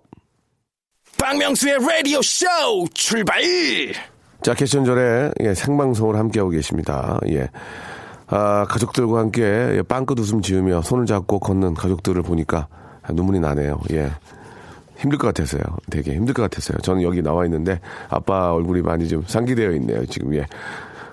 박명수의 1.19 1.77
라디오 1.79 2.21
쇼 2.21 2.45
출발! 2.93 3.41
자, 4.43 4.53
개천절에 4.53 5.31
예, 5.41 5.53
생방송을 5.53 6.15
함께하고 6.15 6.51
계십니다. 6.51 7.19
예. 7.29 7.49
아, 8.27 8.65
가족들과 8.69 9.19
함께 9.19 9.41
예, 9.43 9.81
빵긋 9.81 10.19
웃음 10.19 10.41
지으며 10.41 10.81
손을 10.81 11.05
잡고 11.05 11.39
걷는 11.39 11.73
가족들을 11.73 12.21
보니까 12.23 12.67
눈물이 13.09 13.39
나네요. 13.39 13.79
예. 13.91 14.11
힘들 14.97 15.17
것 15.17 15.27
같았어요. 15.27 15.61
되게 15.89 16.15
힘들 16.15 16.33
것 16.33 16.41
같았어요. 16.43 16.79
저는 16.79 17.03
여기 17.03 17.21
나와 17.21 17.45
있는데 17.45 17.79
아빠 18.09 18.53
얼굴이 18.53 18.81
많이 18.81 19.07
좀 19.07 19.23
상기되어 19.25 19.71
있네요. 19.73 20.05
지금 20.07 20.33
예. 20.35 20.45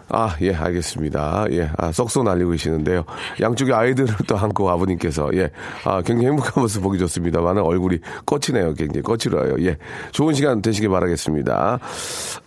아, 0.08 0.37
예, 0.42 0.54
알겠습니다. 0.54 1.46
예, 1.52 1.70
아, 1.78 1.90
썩소 1.90 2.23
날리고 2.23 2.50
계시는데요. 2.52 3.04
양쪽에 3.40 3.73
아이들을 3.73 4.14
또 4.26 4.37
안고 4.37 4.68
아버님께서, 4.70 5.30
예, 5.34 5.50
아, 5.84 6.02
굉장히 6.02 6.28
행복한 6.28 6.62
모습 6.62 6.82
보기 6.82 6.99
좋습니다만 6.99 7.58
얼굴이 7.58 7.99
거치네요. 8.26 8.75
굉장히 8.75 9.02
거칠어요. 9.02 9.56
예, 9.61 9.78
좋은 10.12 10.34
시간 10.34 10.61
되시길 10.61 10.90
바라겠습니다. 10.90 11.78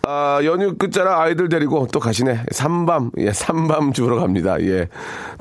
아, 0.08 0.40
연휴 0.44 0.78
끝자락 0.78 1.20
아이들 1.20 1.50
데리고 1.50 1.88
또 1.92 2.00
가시네. 2.00 2.44
삼밤, 2.52 3.12
예, 3.18 3.34
삼밤 3.34 3.92
주우러 3.92 4.20
갑니다. 4.20 4.62
예, 4.62 4.88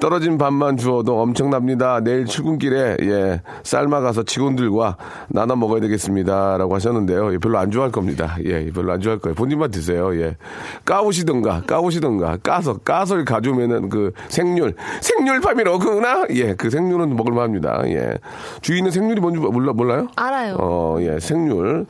떨어진 0.00 0.38
밤만 0.38 0.78
주워도 0.78 1.20
엄청납니다. 1.20 2.00
내일 2.00 2.24
출근길에, 2.24 2.96
예, 3.02 3.42
삶아가서 3.62 4.22
직원들과 4.24 4.96
나눠 5.28 5.54
먹어야 5.56 5.80
되겠습니다. 5.80 6.56
라고 6.56 6.74
하셨는데요. 6.74 7.34
예, 7.34 7.38
별로 7.38 7.58
안 7.58 7.70
좋아할 7.70 7.92
겁니다. 7.92 8.36
예, 8.44 8.70
별로 8.70 8.92
안 8.92 9.00
좋아할 9.00 9.18
거예요. 9.20 9.34
본인만 9.34 9.70
드세요. 9.70 10.18
예, 10.18 10.36
까오시던가, 10.84 11.62
까오시던가. 11.66 12.05
까서 12.42 12.78
까서 12.78 13.24
가져오면은 13.24 13.88
그 13.88 14.12
생률 14.28 14.74
생률 15.00 15.40
파미로구나? 15.40 16.26
예 16.30 16.54
그 16.56 16.70
생률은 16.70 17.14
먹을만 17.16 17.44
합니다. 17.44 17.82
예. 17.86 18.18
주인은 18.62 18.90
생률이 18.90 19.20
뭔지 19.20 19.38
몰라 19.40 19.72
몰라요? 19.72 20.08
알아요. 20.16 20.56
어 20.58 20.98
예 21.00 21.18
생률. 21.20 21.86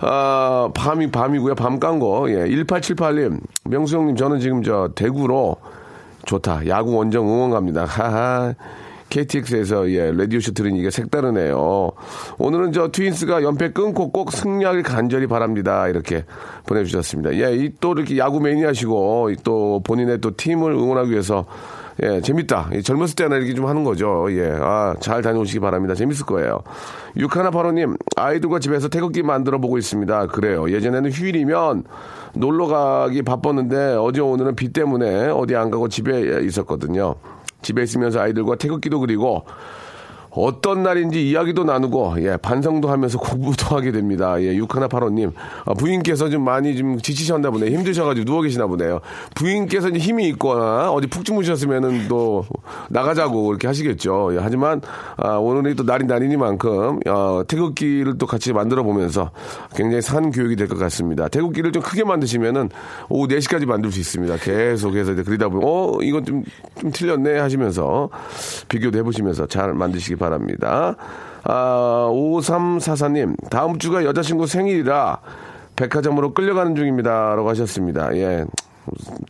아 0.00 0.68
밤이 0.74 1.10
밤이고요. 1.10 1.54
밤 1.54 1.78
깐 1.80 1.98
거 1.98 2.26
예 2.28 2.44
1878님. 2.44 3.40
명수 3.64 3.96
형님 3.96 4.16
저는 4.16 4.40
지금 4.40 4.62
저 4.62 4.90
대구로 4.94 5.56
좋다. 6.26 6.66
야구 6.68 6.94
원정 6.96 7.26
응원 7.28 7.50
갑니다. 7.50 7.84
하하 7.84 8.54
KTX에서 9.14 9.90
예 9.92 10.10
라디오쇼 10.10 10.52
들으니까 10.54 10.90
색다르네요. 10.90 11.92
오늘은 12.38 12.72
저 12.72 12.88
트윈스가 12.88 13.44
연패 13.44 13.70
끊고 13.70 14.10
꼭 14.10 14.32
승리하길 14.32 14.82
간절히 14.82 15.28
바랍니다. 15.28 15.86
이렇게 15.88 16.24
보내주셨습니다. 16.66 17.34
예, 17.34 17.54
이 17.54 17.70
또 17.80 17.92
이렇게 17.92 18.18
야구 18.18 18.40
매니아시고 18.40 19.30
또 19.44 19.82
본인의 19.84 20.20
또 20.20 20.36
팀을 20.36 20.72
응원하기 20.72 21.10
위해서 21.10 21.44
예, 22.02 22.20
재밌다. 22.20 22.70
이 22.74 22.82
젊었을 22.82 23.14
때나 23.14 23.36
이렇게 23.36 23.54
좀 23.54 23.66
하는 23.66 23.84
거죠. 23.84 24.26
예, 24.30 24.50
아, 24.60 24.94
잘 25.00 25.22
다녀오시기 25.22 25.60
바랍니다. 25.60 25.94
재밌을 25.94 26.26
거예요. 26.26 26.60
육하나 27.16 27.50
바로님, 27.50 27.96
아이들과 28.16 28.58
집에서 28.58 28.88
태극기 28.88 29.22
만들어 29.22 29.58
보고 29.58 29.78
있습니다. 29.78 30.26
그래요. 30.28 30.68
예전에는 30.70 31.12
휴일이면 31.12 31.84
놀러 32.34 32.66
가기 32.66 33.22
바빴는데 33.22 33.96
어제 34.00 34.20
오늘은 34.20 34.56
비 34.56 34.72
때문에 34.72 35.28
어디 35.28 35.54
안 35.54 35.70
가고 35.70 35.88
집에 35.88 36.40
있었거든요. 36.44 37.14
집에 37.64 37.82
있으면서 37.82 38.20
아이들과 38.20 38.56
태극기도 38.56 39.00
그리고 39.00 39.44
어떤 40.34 40.82
날인지 40.82 41.28
이야기도 41.28 41.64
나누고 41.64 42.16
예 42.18 42.36
반성도 42.36 42.90
하면서 42.90 43.18
공부도 43.24 43.74
하게 43.76 43.92
됩니다. 43.92 44.40
예 44.42 44.54
육하나 44.54 44.88
파로님 44.88 45.32
아, 45.64 45.74
부인께서 45.74 46.28
좀 46.28 46.42
많이 46.44 46.76
좀 46.76 46.98
지치셨나 47.00 47.50
보네 47.50 47.70
힘드셔가지고 47.70 48.24
누워 48.24 48.42
계시나 48.42 48.66
보네요. 48.66 49.00
부인께서 49.34 49.88
이제 49.88 49.98
힘이 49.98 50.28
있거나 50.30 50.90
어디 50.90 51.06
푹 51.06 51.24
주무셨으면은 51.24 52.08
또 52.08 52.44
나가자고 52.90 53.50
이렇게 53.50 53.66
하시겠죠. 53.66 54.34
예, 54.34 54.38
하지만 54.40 54.80
아, 55.16 55.36
오늘이 55.36 55.74
또 55.74 55.84
날이 55.84 56.04
날이니만큼 56.06 57.00
어, 57.08 57.42
태극기를 57.48 58.18
또 58.18 58.26
같이 58.26 58.52
만들어 58.52 58.82
보면서 58.82 59.30
굉장히 59.74 60.02
산 60.02 60.30
교육이 60.30 60.56
될 60.56 60.68
것 60.68 60.78
같습니다. 60.78 61.28
태극기를 61.28 61.72
좀 61.72 61.82
크게 61.82 62.04
만드시면은 62.04 62.70
오후 63.08 63.28
4시까지 63.28 63.66
만들 63.66 63.92
수 63.92 64.00
있습니다. 64.00 64.36
계속해서 64.38 65.12
이제 65.12 65.22
그러다 65.22 65.48
보면 65.48 65.62
어 65.66 65.98
이건 66.02 66.24
좀 66.24 66.34
좀 66.80 66.90
틀렸네 66.90 67.38
하시면서 67.38 68.10
비교도 68.68 68.98
해보시면서 68.98 69.46
잘 69.46 69.72
만드시기 69.74 70.16
바랍니다. 70.16 70.23
아, 71.44 72.08
5344님, 72.10 73.50
다음 73.50 73.78
주가 73.78 74.04
여자친구 74.04 74.46
생일이라 74.46 75.18
백화점으로 75.76 76.32
끌려가는 76.34 76.74
중입니다. 76.74 77.34
라고 77.34 77.48
하셨습니다. 77.50 78.16
예. 78.16 78.44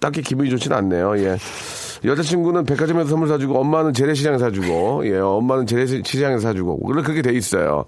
딱히 0.00 0.22
기분이 0.22 0.50
좋지는 0.50 0.76
않네요. 0.76 1.18
예. 1.18 1.36
여자친구는 2.04 2.64
백화점에서 2.64 3.08
선물 3.08 3.28
사주고, 3.28 3.58
엄마는 3.58 3.94
재래시장에 3.94 4.38
사주고, 4.38 5.06
예, 5.06 5.18
엄마는 5.18 5.66
재래시장에 5.66 6.38
사주고, 6.38 6.80
그렇게 6.80 7.22
돼 7.22 7.32
있어요. 7.32 7.84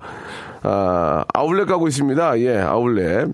아, 0.63 1.25
아울렛 1.35 1.69
가고 1.69 1.87
있습니다. 1.87 2.41
예, 2.41 2.59
아울렛. 2.59 3.29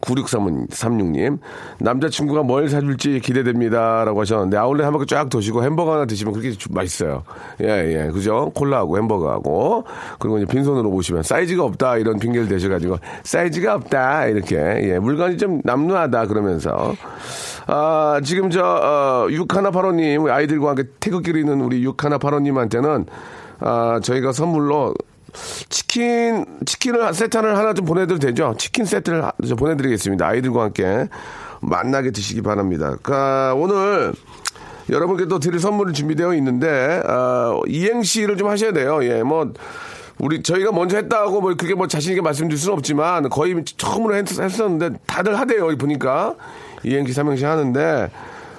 9636님, 0.00 1.38
남자친구가 1.80 2.42
뭘 2.42 2.68
사줄지 2.68 3.20
기대됩니다. 3.20 4.04
라고 4.04 4.20
하셨는데, 4.20 4.56
아울렛 4.56 4.84
한 4.84 4.92
바퀴 4.92 5.06
쫙 5.06 5.28
도시고 5.28 5.62
햄버거 5.62 5.94
하나 5.94 6.04
드시면 6.06 6.32
그렇게 6.32 6.56
맛있어요. 6.70 7.22
예, 7.62 7.66
예, 7.66 8.10
그죠? 8.10 8.50
콜라하고 8.54 8.98
햄버거하고, 8.98 9.84
그리고 10.18 10.38
이제 10.38 10.46
빈손으로 10.46 10.90
오시면 10.90 11.22
사이즈가 11.22 11.64
없다, 11.64 11.98
이런 11.98 12.18
핑계를 12.18 12.48
대셔가지고, 12.48 12.98
사이즈가 13.22 13.74
없다, 13.74 14.26
이렇게, 14.26 14.56
예, 14.56 14.98
물건이 14.98 15.38
좀 15.38 15.60
남루하다, 15.64 16.26
그러면서. 16.26 16.94
아, 17.66 18.20
지금 18.22 18.50
저, 18.50 18.62
어, 18.62 19.30
육하나파로님, 19.30 20.26
아이들과 20.26 20.70
함께 20.70 20.84
태극기를 21.00 21.40
있는 21.40 21.60
우리 21.60 21.82
육하나파로님한테는, 21.82 23.06
아, 23.60 24.00
저희가 24.02 24.32
선물로 24.32 24.94
치킨 25.68 26.44
치킨을 26.64 27.12
세트를 27.12 27.56
하나 27.56 27.74
좀 27.74 27.84
보내드려도 27.84 28.26
되죠? 28.26 28.54
치킨 28.58 28.84
세트를 28.84 29.22
보내드리겠습니다. 29.58 30.26
아이들과 30.26 30.62
함께 30.64 31.08
만나게 31.60 32.10
드시기 32.10 32.42
바랍니다. 32.42 32.96
그러니까 33.02 33.54
오늘 33.54 34.12
여러분께 34.88 35.26
또 35.26 35.38
드릴 35.38 35.58
선물이 35.58 35.92
준비되어 35.92 36.34
있는데 36.34 37.02
어, 37.06 37.60
이행시를 37.66 38.36
좀 38.36 38.48
하셔야 38.48 38.72
돼요. 38.72 39.04
예, 39.04 39.22
뭐 39.22 39.52
우리 40.18 40.42
저희가 40.42 40.72
먼저 40.72 40.96
했다고 40.96 41.40
뭐 41.40 41.54
그게 41.54 41.74
뭐 41.74 41.86
자신 41.88 42.12
있게 42.12 42.22
말씀드릴 42.22 42.58
수는 42.58 42.76
없지만 42.76 43.28
거의 43.28 43.62
처음으로 43.64 44.14
했, 44.14 44.30
했었는데 44.30 44.98
다들 45.06 45.38
하대요. 45.38 45.76
보니까 45.76 46.34
이행시 46.84 47.12
삼행시 47.12 47.44
하는데 47.44 48.10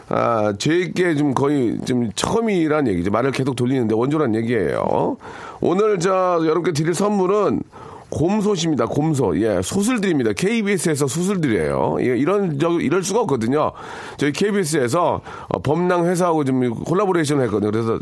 아, 0.09 0.53
제게 0.57 1.15
좀 1.15 1.33
거의 1.33 1.77
좀 1.85 2.11
처음이란 2.13 2.87
얘기죠. 2.87 3.11
말을 3.11 3.31
계속 3.31 3.55
돌리는데 3.55 3.93
원조란 3.95 4.35
얘기예요. 4.35 5.17
오늘 5.59 5.99
저 5.99 6.39
여러분께 6.43 6.71
드릴 6.71 6.93
선물은 6.93 7.61
곰솥입니다. 8.09 8.85
곰솥. 8.85 9.37
예, 9.41 9.61
드립니다. 9.99 10.31
KBS에서 10.33 11.07
드려요. 11.41 11.97
예, 11.99 12.17
이런 12.17 12.57
저 12.57 12.69
이럴 12.79 13.03
수가 13.03 13.21
없거든요. 13.21 13.73
저희 14.17 14.31
KBS에서 14.31 15.21
어, 15.49 15.59
범랑 15.59 16.05
회사하고 16.05 16.45
좀 16.45 16.73
콜라보레이션을 16.85 17.43
했거든요. 17.45 17.71
그래서 17.71 17.99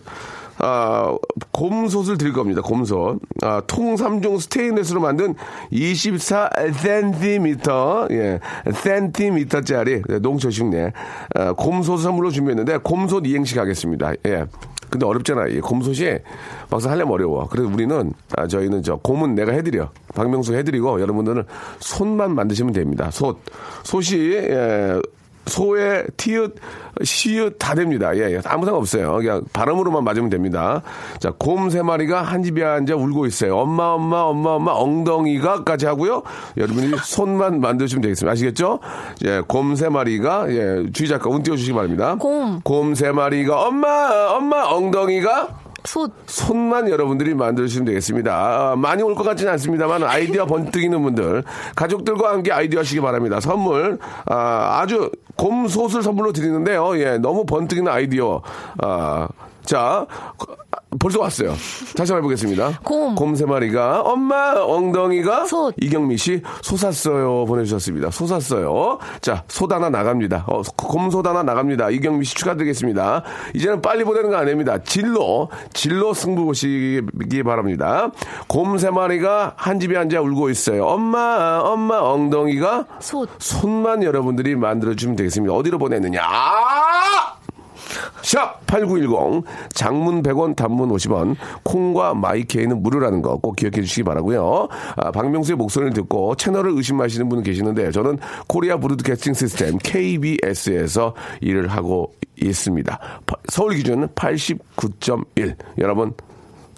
아, 0.58 1.16
곰솥을 1.52 2.18
드릴 2.18 2.34
겁니다. 2.34 2.62
곰솥. 2.62 3.20
아, 3.42 3.62
통 3.68 3.96
3종 3.96 4.40
스테인레스로 4.40 5.02
만든 5.02 5.36
24cm, 5.72 8.12
예, 8.12 8.40
센티미터짜리 8.72 10.02
농초식내 10.22 10.94
아, 11.36 11.54
곰솥 11.54 12.00
선물로 12.00 12.32
준비했는데 12.32 12.78
곰솥 12.78 13.28
이행시 13.28 13.56
가겠습니다. 13.56 14.14
예. 14.28 14.46
근데 14.90 15.06
어렵잖아. 15.06 15.48
이 15.48 15.60
곰솥이 15.60 16.20
막상 16.70 16.92
하려면 16.92 17.14
어려워. 17.14 17.48
그래서 17.50 17.68
우리는 17.68 18.14
아, 18.38 18.48
저희는 18.48 18.84
저 18.84 18.96
곰은 18.98 19.36
내가 19.36 19.52
해드려. 19.52 19.90
박명수 20.14 20.56
해드리고 20.56 21.02
여러분들은 21.02 21.44
손만 21.80 22.34
만드시면 22.36 22.72
됩니다. 22.72 23.10
솥. 23.12 23.40
솥이 23.84 24.32
예, 24.34 25.02
소에 25.46 26.04
티읕, 26.18 26.54
시읒 27.04 27.58
다 27.60 27.76
됩니다. 27.76 28.16
예, 28.16 28.32
예. 28.32 28.36
아무 28.46 28.66
상관 28.66 28.76
없어요. 28.76 29.18
그냥 29.18 29.44
발음으로만 29.54 30.04
맞으면 30.04 30.30
됩니다. 30.30 30.82
자, 31.20 31.32
곰 31.38 31.70
세 31.70 31.82
마리가 31.82 32.22
한 32.22 32.44
집에 32.44 32.64
앉아 32.64 32.96
울고 32.96 33.26
있어요. 33.26 33.58
엄마, 33.58 33.88
엄마, 33.94 34.22
엄마, 34.22 34.52
엄마, 34.52 34.72
엉덩이가까지 34.74 35.86
하고요. 35.88 36.24
여러분이 36.58 36.94
손만 37.04 37.60
만드시면 37.60 38.02
되겠습니다. 38.02 38.32
아시겠죠? 38.32 38.80
예, 39.26 39.42
곰 39.48 39.76
세 39.76 39.90
마리가, 39.90 40.46
예, 40.50 40.86
주의 40.94 41.10
작가 41.10 41.30
운 41.30 41.44
띄워주시기 41.44 41.74
바랍니다. 41.74 42.16
곰. 42.20 42.62
곰 42.64 42.96
세 42.96 43.12
마리가, 43.12 43.62
엄마, 43.68 44.30
엄마, 44.36 44.64
엉덩이가 44.66 45.65
솥. 45.86 46.12
손만 46.28 46.90
여러분들이 46.90 47.34
만드시면 47.34 47.86
되겠습니다. 47.86 48.72
아, 48.72 48.76
많이 48.76 49.04
올 49.04 49.16
것 49.16 49.24
같지는 49.24 49.52
않습니다만 49.54 50.04
아이디어 50.04 50.46
번뜩이는 50.48 51.02
분들 51.02 51.44
가족들과 51.76 52.32
함께 52.32 52.52
아이디어 52.52 52.80
하시기 52.82 53.00
바랍니다. 53.02 53.40
선물 53.40 54.00
아, 54.26 54.86
주 54.88 55.12
곰솥을 55.38 56.02
선물로 56.04 56.32
드리는데요. 56.32 56.98
예, 57.00 57.18
너무 57.18 57.46
번뜩이는 57.46 57.92
아이디어. 57.92 58.42
아, 58.82 59.28
자 59.64 60.06
벌써 61.00 61.20
왔어요. 61.22 61.50
다시 61.96 62.12
한번 62.14 62.18
해보겠습니다. 62.20 62.80
곰. 62.84 63.36
세 63.36 63.46
마리가 63.46 64.02
엄마 64.02 64.54
엉덩이가 64.62 65.46
솥. 65.46 65.74
이경미 65.82 66.18
씨 66.18 66.42
솟았어요 66.62 67.46
보내주셨습니다. 67.46 68.12
솟았어요. 68.12 69.00
자, 69.22 69.44
솥 69.48 69.72
하나 69.72 69.90
나갑니다. 69.90 70.46
어, 70.48 70.62
곰솥 70.78 71.26
하나 71.28 71.44
나갑니다. 71.44 71.90
이경미 71.90 72.24
씨 72.26 72.36
축하드리겠습니다. 72.36 73.24
이제는 73.56 73.82
빨리 73.82 74.04
보내는 74.04 74.30
거 74.30 74.38
아닙니다. 74.38 74.78
진로, 74.84 75.50
진로 75.74 76.14
승부 76.14 76.46
보시기 76.46 77.44
바랍니다. 77.44 78.12
곰 78.48 78.76
세 78.78 78.90
마리가 78.90 79.54
한 79.56 79.80
집에 79.80 79.98
앉아 79.98 80.22
울고 80.22 80.50
있어요. 80.50 80.86
엄마, 80.86 81.60
엄마 81.64 82.00
엉덩이가 82.00 82.86
솥. 83.00 83.30
손만 83.40 84.04
여러분들이 84.04 84.56
만들어주면 84.56 85.16
되겠습니다. 85.16 85.54
어디로 85.54 85.78
보내느냐? 85.78 86.22
아! 86.24 87.36
샵 88.22 88.66
8910 88.68 89.44
장문 89.74 90.24
100원 90.24 90.56
단문 90.56 90.90
50원 90.90 91.36
콩과 91.64 92.14
마이케이는 92.16 92.82
무료라는 92.82 93.22
거 93.22 93.36
꼭 93.38 93.56
기억해 93.56 93.82
주시기 93.82 94.04
바라고요. 94.04 94.68
아, 94.96 95.12
박명수의 95.12 95.58
목소리를 95.58 95.94
듣고 95.94 96.36
채널을 96.36 96.72
의심하시는 96.78 97.28
분 97.30 97.44
계시는데 97.44 97.92
저는 97.92 98.18
Korea 98.48 98.78
Broadcasting 98.78 99.34
System 99.34 99.78
KBS에서 99.78 101.14
일을 101.42 101.68
하고 101.68 102.14
있습니다. 102.42 103.00
파- 103.26 103.36
서울 103.50 103.76
기준 103.76 104.08
89.1 104.10 105.56
여러분 105.80 106.14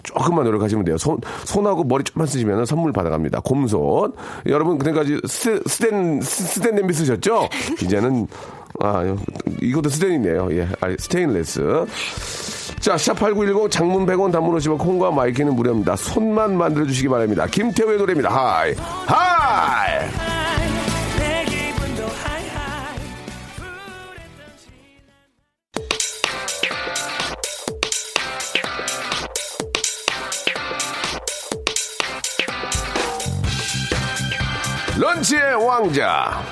조금만 0.02 0.44
노력하시면 0.44 0.84
돼요. 0.84 0.96
손, 0.96 1.18
손하고 1.44 1.84
머리 1.84 2.02
좀만 2.04 2.26
쓰시면 2.26 2.64
선물 2.64 2.92
받아갑니다. 2.92 3.40
곰손. 3.40 4.12
여러분, 4.46 4.78
그때까지 4.78 5.20
스, 5.26 5.60
스텐, 5.66 6.20
스- 6.22 6.44
스텐 6.54 6.76
냄비 6.76 6.94
쓰셨죠? 6.94 7.48
이제는, 7.82 8.26
아, 8.80 9.16
이것도 9.60 9.88
스텐이네요. 9.88 10.48
예, 10.52 10.68
아, 10.80 10.94
스테인레스. 10.98 11.86
자, 12.80 12.94
샵8910 12.94 13.70
장문 13.70 14.06
100원 14.06 14.30
단문 14.30 14.56
50원 14.56 14.78
콩과 14.78 15.10
마이케이는 15.10 15.54
무료입니다. 15.54 15.96
손만 15.96 16.56
만들어주시기 16.56 17.08
바랍니다. 17.08 17.46
김태우의 17.46 17.98
노래입니다. 17.98 18.30
High! 18.30 18.74
High! 19.06 20.08
런치의 34.98 35.54
왕자. 35.64 36.42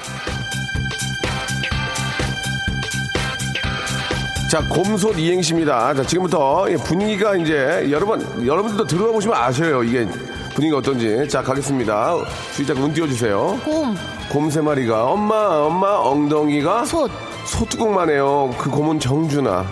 자, 4.51 4.63
곰솥 4.69 5.19
이행시입니다. 5.19 5.93
자, 5.95 6.03
지금부터 6.05 6.69
이 6.69 6.77
분위기가 6.77 7.35
이제 7.35 7.89
여러분, 7.91 8.21
여러분들도 8.47 8.87
들어가 8.87 9.13
보시면 9.13 9.37
아셔요. 9.37 9.83
이게 9.83 10.07
분위기가 10.55 10.79
어떤지. 10.79 11.29
자, 11.29 11.43
가겠습니다. 11.43 12.15
주의자 12.55 12.73
눈 12.75 12.93
띄워주세요. 12.93 13.59
곰. 13.65 13.97
곰 14.31 14.51
세 14.51 14.61
마리가 14.61 15.05
엄마, 15.05 15.35
엄마 15.65 15.97
엉덩이가 15.97 16.85
솥. 16.85 17.11
소뚜껑만 17.47 18.11
해요. 18.11 18.55
그 18.59 18.71
곰은 18.71 19.01
정준아. 19.01 19.65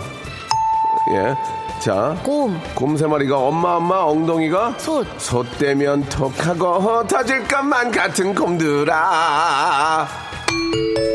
예. 1.13 1.35
자, 1.79 2.15
곰. 2.23 2.59
곰 2.73 2.97
세 2.97 3.05
마리가 3.07 3.37
엄마, 3.37 3.75
엄마 3.75 3.99
엉덩이가 4.03 4.75
솥. 4.77 5.07
솥대면 5.17 6.03
톡하고 6.09 7.07
터질 7.07 7.47
것만 7.47 7.91
같은 7.91 8.35
곰들아. 8.35 10.07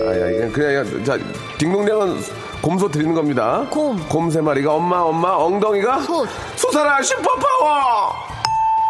아야, 0.07 0.31
이게 0.31 0.49
그냥, 0.49 1.05
자, 1.05 1.19
딩동댕은 1.59 2.40
곰소 2.63 2.89
드리는 2.91 3.15
겁니다. 3.15 3.65
곰. 3.71 3.99
곰 4.09 4.31
세 4.31 4.41
마리가 4.41 4.73
엄마, 4.75 4.99
엄마 5.01 5.31
엉덩이가 5.35 6.01
솥. 6.01 6.29
솟아라 6.57 7.03
슈퍼파워! 7.03 8.13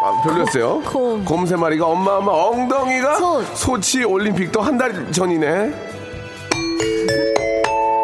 아, 0.03 0.21
별로였어요. 0.23 0.81
곰. 0.81 1.23
곰 1.23 1.45
세 1.45 1.55
마리가 1.55 1.85
엄마, 1.85 2.11
엄마 2.13 2.31
엉덩이가 2.33 3.15
솥. 3.17 3.45
소치 3.55 4.03
올림픽도 4.03 4.61
한 4.61 4.77
달 4.77 5.11
전이네. 5.11 5.89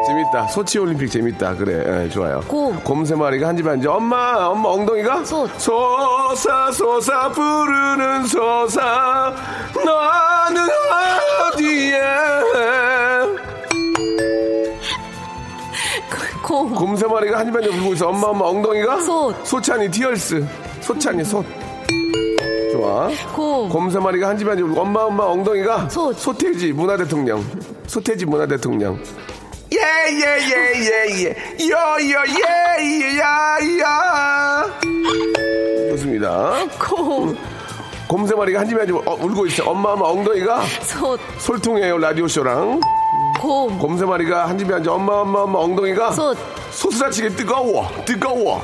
재밌다. 0.07 0.47
소치 0.47 0.79
올림픽 0.79 1.09
재밌다. 1.11 1.55
그래, 1.55 2.05
예, 2.05 2.09
좋아요. 2.09 2.39
곰. 2.47 2.79
곰 2.81 3.03
세 3.05 3.13
마리가 3.15 3.49
한 3.49 3.57
집에 3.57 3.69
앉아. 3.71 3.91
엄마, 3.91 4.45
엄마 4.47 4.69
엉덩이가 4.69 5.25
솥. 5.25 5.49
솟아 5.59 6.71
솟아 6.71 7.29
부르는 7.29 8.25
솟아 8.25 9.33
너는 9.83 10.67
어디에 11.53 11.99
곰. 16.47 16.73
곰세 16.73 17.05
마리가 17.05 17.39
한 17.39 17.45
집에 17.47 17.57
앉아 17.57 17.69
울고 17.77 17.93
있어. 17.93 18.07
엄마, 18.07 18.27
엄마 18.27 18.45
엉덩이가 18.45 19.01
솥. 19.01 19.35
소찬이 19.45 19.91
티얼스 19.91 20.45
소찬이 20.79 21.25
솥. 21.25 21.43
좋아. 22.71 23.09
곰. 23.35 23.67
곰세 23.67 23.99
마리가 23.99 24.29
한 24.29 24.37
집에 24.37 24.51
앉아 24.51 24.63
울고 24.63 24.79
엄마, 24.79 25.01
엄마 25.01 25.25
엉덩이가 25.25 25.89
솥. 25.89 26.17
소태지 26.17 26.71
문화대통령. 26.71 27.43
소태지 27.87 28.25
문화대통령. 28.25 28.97
예예예예예 29.73 31.35
여여예야야 31.69 33.03
좋습니다. 35.91 36.53
곰. 36.79 37.37
곰세 38.07 38.33
마리가 38.35 38.61
한 38.61 38.69
집에 38.69 38.79
앉아 38.83 38.93
어, 38.95 39.17
울고 39.21 39.47
있어. 39.47 39.69
엄마 39.69 39.89
엄마 39.89 40.05
엉덩이가 40.07 40.61
솥. 40.83 41.19
솔통이에요 41.39 41.97
라디오 41.97 42.25
쇼랑. 42.25 42.79
곰. 43.39 43.77
곰 43.77 43.97
세 43.97 44.05
마리가 44.05 44.47
한 44.49 44.57
집에 44.57 44.73
앉아 44.75 44.91
엄마 44.91 45.13
엄마 45.21 45.39
엄마 45.41 45.59
엉덩이가 45.59 46.11
솥. 46.11 46.37
소스라치게 46.71 47.29
뜨거워 47.29 47.89
뜨거워. 48.05 48.61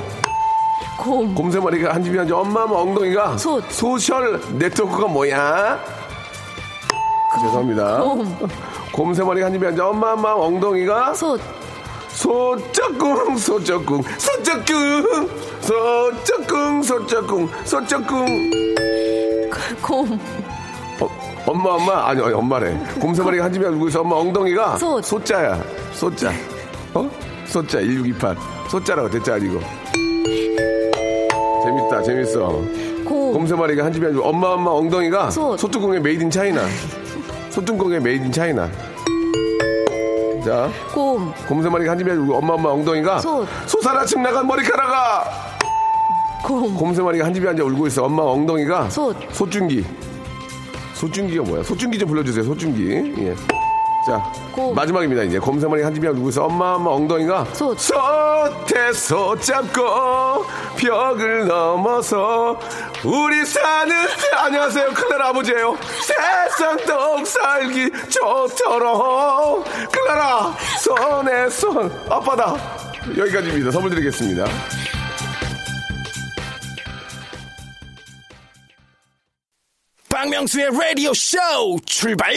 곰. 0.98 1.34
곰 1.34 1.50
세 1.50 1.58
마리가 1.60 1.94
한 1.94 2.02
집에 2.02 2.18
앉아 2.20 2.36
엄마 2.36 2.62
엄마 2.62 2.76
엉덩이가 2.76 3.36
솥. 3.38 3.64
소셜 3.70 4.40
네트워크가 4.58 5.06
뭐야? 5.08 5.78
죄송합니다. 7.40 8.00
곰. 8.02 8.38
곰세 8.92 9.24
마리가 9.24 9.46
한 9.46 9.52
집에 9.52 9.66
앉아 9.68 9.88
엄마 9.88 10.12
엄마 10.12 10.32
엉덩이가 10.32 11.14
솥. 11.14 11.40
소쩍궁 12.10 13.36
소쩍궁 13.36 14.02
소쩍궁 14.18 15.28
소쩍궁 15.60 16.82
소쩍궁 16.84 17.48
소쩍궁 17.64 18.50
곰. 19.82 20.20
어, 21.00 21.08
엄마 21.46 21.70
엄마 21.70 22.08
아니 22.08 22.20
엄마래 22.20 22.74
곰세 23.00 23.22
마리가 23.22 23.44
한 23.44 23.52
집에 23.52 23.66
울고 23.66 23.88
있어 23.88 24.00
엄마 24.00 24.16
엉덩이가 24.16 24.78
솥. 24.78 25.04
소자야 25.04 25.62
소자 25.92 26.30
어 26.94 27.08
소자 27.46 27.78
1628 27.80 28.36
소자라고 28.70 29.10
대자 29.10 29.34
아니고 29.34 29.60
재밌다 31.62 32.02
재밌어 32.02 32.48
곰. 33.04 33.32
곰세 33.34 33.54
마리가 33.54 33.84
한 33.84 33.92
집에 33.92 34.06
앉아 34.06 34.20
엄마 34.22 34.48
엄마 34.48 34.70
엉덩이가 34.70 35.30
솥. 35.30 35.58
소뚜껑에 35.58 35.98
made 36.00 36.22
in 36.22 36.30
China 36.30 36.62
소뚜껑에 37.50 38.00
made 38.00 38.24
in 38.24 38.32
China 38.32 38.68
자 40.44 40.70
곰. 40.94 41.30
곰세 41.46 41.68
마리가 41.68 41.92
한 41.92 41.98
집에 41.98 42.10
앉아 42.12 42.32
엄마 42.36 42.54
엄마 42.54 42.70
엉덩이가 42.70 43.18
솥. 43.20 43.46
솟아나침 43.66 44.22
나간 44.22 44.46
머리카락아 44.46 45.24
곰. 46.42 46.74
곰세 46.74 47.02
마리가 47.02 47.26
한 47.26 47.34
집에 47.34 47.48
앉아 47.48 47.62
울고 47.64 47.86
있어. 47.88 48.04
엄마 48.04 48.22
엉덩이가 48.22 48.88
솥. 48.90 49.16
소중기. 49.32 49.84
소중기가 51.04 51.42
뭐야? 51.44 51.62
소중기 51.62 51.98
좀 51.98 52.08
불러주세요. 52.08 52.44
소중기. 52.44 53.14
예. 53.18 53.34
자 54.06 54.22
곰. 54.52 54.74
마지막입니다. 54.74 55.22
이제 55.22 55.38
곰세 55.38 55.66
마리가 55.66 55.86
한 55.88 55.94
집에 55.94 56.08
울고 56.08 56.28
있어. 56.30 56.44
엄마 56.44 56.72
엄마 56.74 56.90
엉덩이가 56.90 57.46
솥. 57.52 57.78
솥에서 57.78 59.36
잡고 59.36 60.44
벽을 60.76 61.46
넘어서 61.46 62.58
우리 63.04 63.44
사는 63.44 63.94
안녕하세요 64.36 64.88
클라라 64.94 65.28
아버지예요. 65.28 65.76
세상 66.02 66.76
떡 66.86 67.26
살기 67.26 67.90
좋도록 68.08 69.64
클라라 69.92 70.54
손에 70.80 71.48
손 71.50 71.90
아빠다. 72.08 72.56
여기까지입니다. 73.16 73.70
선물 73.70 73.90
드리겠습니다. 73.90 74.46
박명수의 80.24 80.70
라디오 80.70 81.12
쇼 81.12 81.36
출발! 81.84 82.32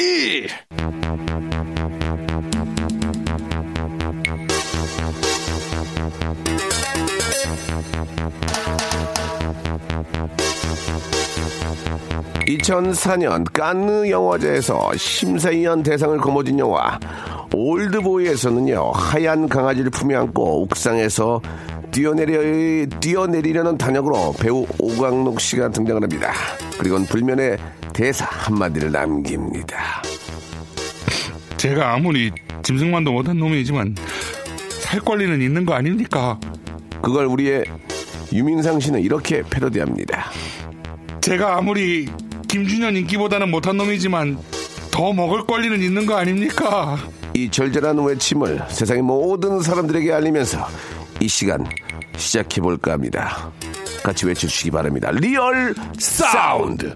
(2004년) 12.47 13.51
깐느 13.51 14.09
영화제에서 14.09 14.91
심사위원 14.95 15.83
대상을 15.83 16.17
거머쥔 16.17 16.59
영화 16.59 16.99
올드보이에서는요 17.53 18.91
하얀 18.91 19.49
강아지를 19.49 19.89
품에 19.91 20.15
안고 20.15 20.63
옥상에서 20.63 21.41
뛰어내려 21.91 22.85
뛰어내리려는 22.99 23.77
단역으로 23.77 24.33
배우 24.39 24.65
오광록 24.77 25.39
씨가 25.41 25.69
등장을 25.69 26.01
합니다. 26.01 26.31
그리고는 26.77 27.05
불면의 27.07 27.57
대사 27.93 28.25
한마디를 28.25 28.91
남깁니다. 28.91 30.01
제가 31.57 31.93
아무리 31.93 32.31
짐승만도 32.61 33.11
못한 33.11 33.37
놈이지만 33.39 33.95
살 34.81 34.99
권리는 34.99 35.41
있는 35.41 35.65
거 35.65 35.73
아닙니까? 35.73 36.39
그걸 37.01 37.25
우리의 37.25 37.65
유민상 38.31 38.79
씨는 38.79 39.01
이렇게 39.01 39.41
패러디합니다. 39.41 40.25
제가 41.27 41.57
아무리 41.57 42.07
김준현 42.47 42.95
인기보다는 42.95 43.51
못한 43.51 43.75
놈이지만 43.75 44.37
더 44.91 45.11
먹을 45.11 45.45
권리는 45.45 45.81
있는 45.83 46.05
거 46.05 46.15
아닙니까? 46.15 46.97
이 47.33 47.51
절절한 47.51 48.01
외침을 48.01 48.63
세상의 48.69 49.03
모든 49.03 49.59
사람들에게 49.59 50.13
알리면서 50.13 50.65
이 51.19 51.27
시간 51.27 51.65
시작해 52.15 52.61
볼까 52.61 52.93
합니다. 52.93 53.51
같이 54.01 54.25
외쳐주시기 54.25 54.71
바랍니다. 54.71 55.11
real 55.11 55.75
sound. 55.99 56.95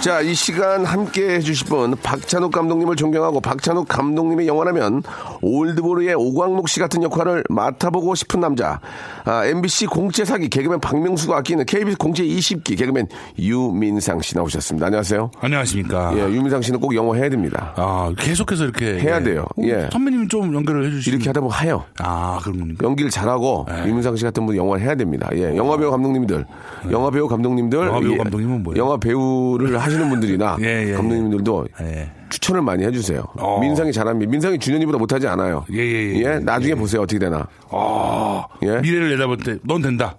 자, 0.00 0.20
이 0.20 0.32
시간 0.32 0.84
함께 0.84 1.34
해주실 1.34 1.66
분, 1.66 1.96
박찬욱 2.02 2.52
감독님을 2.52 2.94
존경하고 2.94 3.40
박찬욱 3.40 3.88
감독님의 3.88 4.46
영화라면 4.46 5.02
올드보이의 5.42 6.14
오광록 6.14 6.68
씨 6.68 6.78
같은 6.78 7.02
역할을 7.02 7.42
맡아보고 7.50 8.14
싶은 8.14 8.38
남자, 8.38 8.78
아, 9.24 9.44
MBC 9.44 9.86
공채 9.86 10.24
사기 10.24 10.48
개그맨 10.48 10.78
박명수가 10.80 11.36
아끼는 11.38 11.66
KBS 11.66 11.98
공채 11.98 12.22
20기 12.24 12.78
개그맨 12.78 13.08
유민상 13.40 14.22
씨 14.22 14.36
나오셨습니다. 14.36 14.86
안녕하세요. 14.86 15.32
안녕하십니까. 15.40 16.12
예, 16.16 16.20
유민상 16.32 16.62
씨는 16.62 16.78
꼭 16.80 16.94
영어 16.94 17.14
해야 17.14 17.28
됩니다. 17.28 17.72
아, 17.76 18.12
계속해서 18.16 18.64
이렇게. 18.64 19.00
해야 19.00 19.18
예. 19.18 19.22
돼요. 19.24 19.46
예. 19.62 19.88
선배님 19.92 20.28
좀 20.28 20.54
연결을 20.54 20.86
해주시면. 20.86 21.16
이렇게 21.16 21.28
하다 21.28 21.40
보면 21.40 21.58
해요. 21.60 21.84
아, 21.98 22.38
그런 22.42 22.60
겁니까? 22.60 22.86
연기를 22.86 23.10
잘하고 23.10 23.66
네. 23.68 23.88
유민상 23.88 24.14
씨 24.14 24.22
같은 24.24 24.46
분 24.46 24.54
영화를 24.56 24.86
해야 24.86 24.94
됩니다. 24.94 25.28
예, 25.34 25.56
영화 25.56 25.76
배우 25.76 25.90
감독님들, 25.90 26.46
영화 26.92 27.10
배우 27.10 27.26
감독님들, 27.26 27.78
영화 27.88 27.98
배우 28.00 28.12
예, 28.12 28.16
감독님은 28.16 28.62
뭐예요? 28.62 28.82
영화 28.84 28.96
배우를 28.96 29.87
하시는 29.88 30.08
분들이나 30.08 30.56
예, 30.60 30.90
예, 30.90 30.92
감독님들도 30.92 31.66
예. 31.82 32.10
추천을 32.28 32.62
많이 32.62 32.84
해주세요. 32.84 33.24
어. 33.38 33.60
민상이 33.60 33.92
잘합니다. 33.92 34.30
민상이 34.30 34.58
준현이보다 34.58 34.98
못하지 34.98 35.26
않아요. 35.26 35.64
예, 35.72 35.78
예, 35.78 36.20
예. 36.20 36.38
나중에 36.38 36.72
예. 36.72 36.74
보세요 36.74 37.02
어떻게 37.02 37.18
되나. 37.18 37.46
아, 37.70 38.46
예? 38.62 38.80
미래를 38.80 39.10
내다볼 39.10 39.38
때, 39.38 39.58
넌 39.64 39.82
된다. 39.82 40.16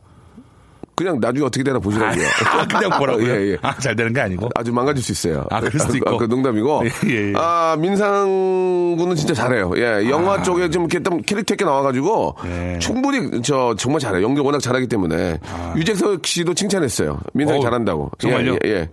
그냥 1.00 1.18
나중에 1.22 1.46
어떻게 1.46 1.64
되나 1.64 1.80
보시라고요. 1.80 2.26
아, 2.52 2.68
그냥 2.68 3.00
보라고요? 3.00 3.32
예, 3.32 3.52
예. 3.54 3.58
아, 3.62 3.74
잘 3.78 3.96
되는 3.96 4.12
게 4.12 4.20
아니고. 4.20 4.50
아주 4.54 4.74
망가질 4.74 5.02
수 5.02 5.14
있어요. 5.14 5.46
아, 5.50 5.62
그럴 5.62 5.80
수도 5.80 5.96
있고. 5.98 6.18
그 6.18 6.26
농담이고. 6.26 6.84
예, 6.84 7.10
예, 7.10 7.30
예. 7.30 7.34
아, 7.38 7.78
민상 7.80 8.96
군은 8.98 9.16
진짜 9.16 9.34
잘해요. 9.34 9.72
예, 9.78 10.10
영화 10.10 10.42
쪽에 10.44 10.70
좀 10.70 10.84
이렇게 10.84 11.02
좀 11.02 11.22
캐릭터 11.22 11.54
있게 11.54 11.64
나와가지고 11.64 12.36
예. 12.46 12.80
충분히 12.80 13.42
저 13.44 13.74
정말 13.78 14.02
잘해요. 14.02 14.24
연기 14.24 14.42
워낙 14.42 14.60
잘하기 14.60 14.88
때문에 14.88 15.40
유재석 15.78 16.26
씨도 16.28 16.54
칭찬했어요. 16.54 17.20
민상이 17.34 17.60
어, 17.60 17.64
잘한다고. 17.64 18.12
정말요? 18.18 18.56
예, 18.66 18.70
예, 18.70 18.70
예. 18.72 18.90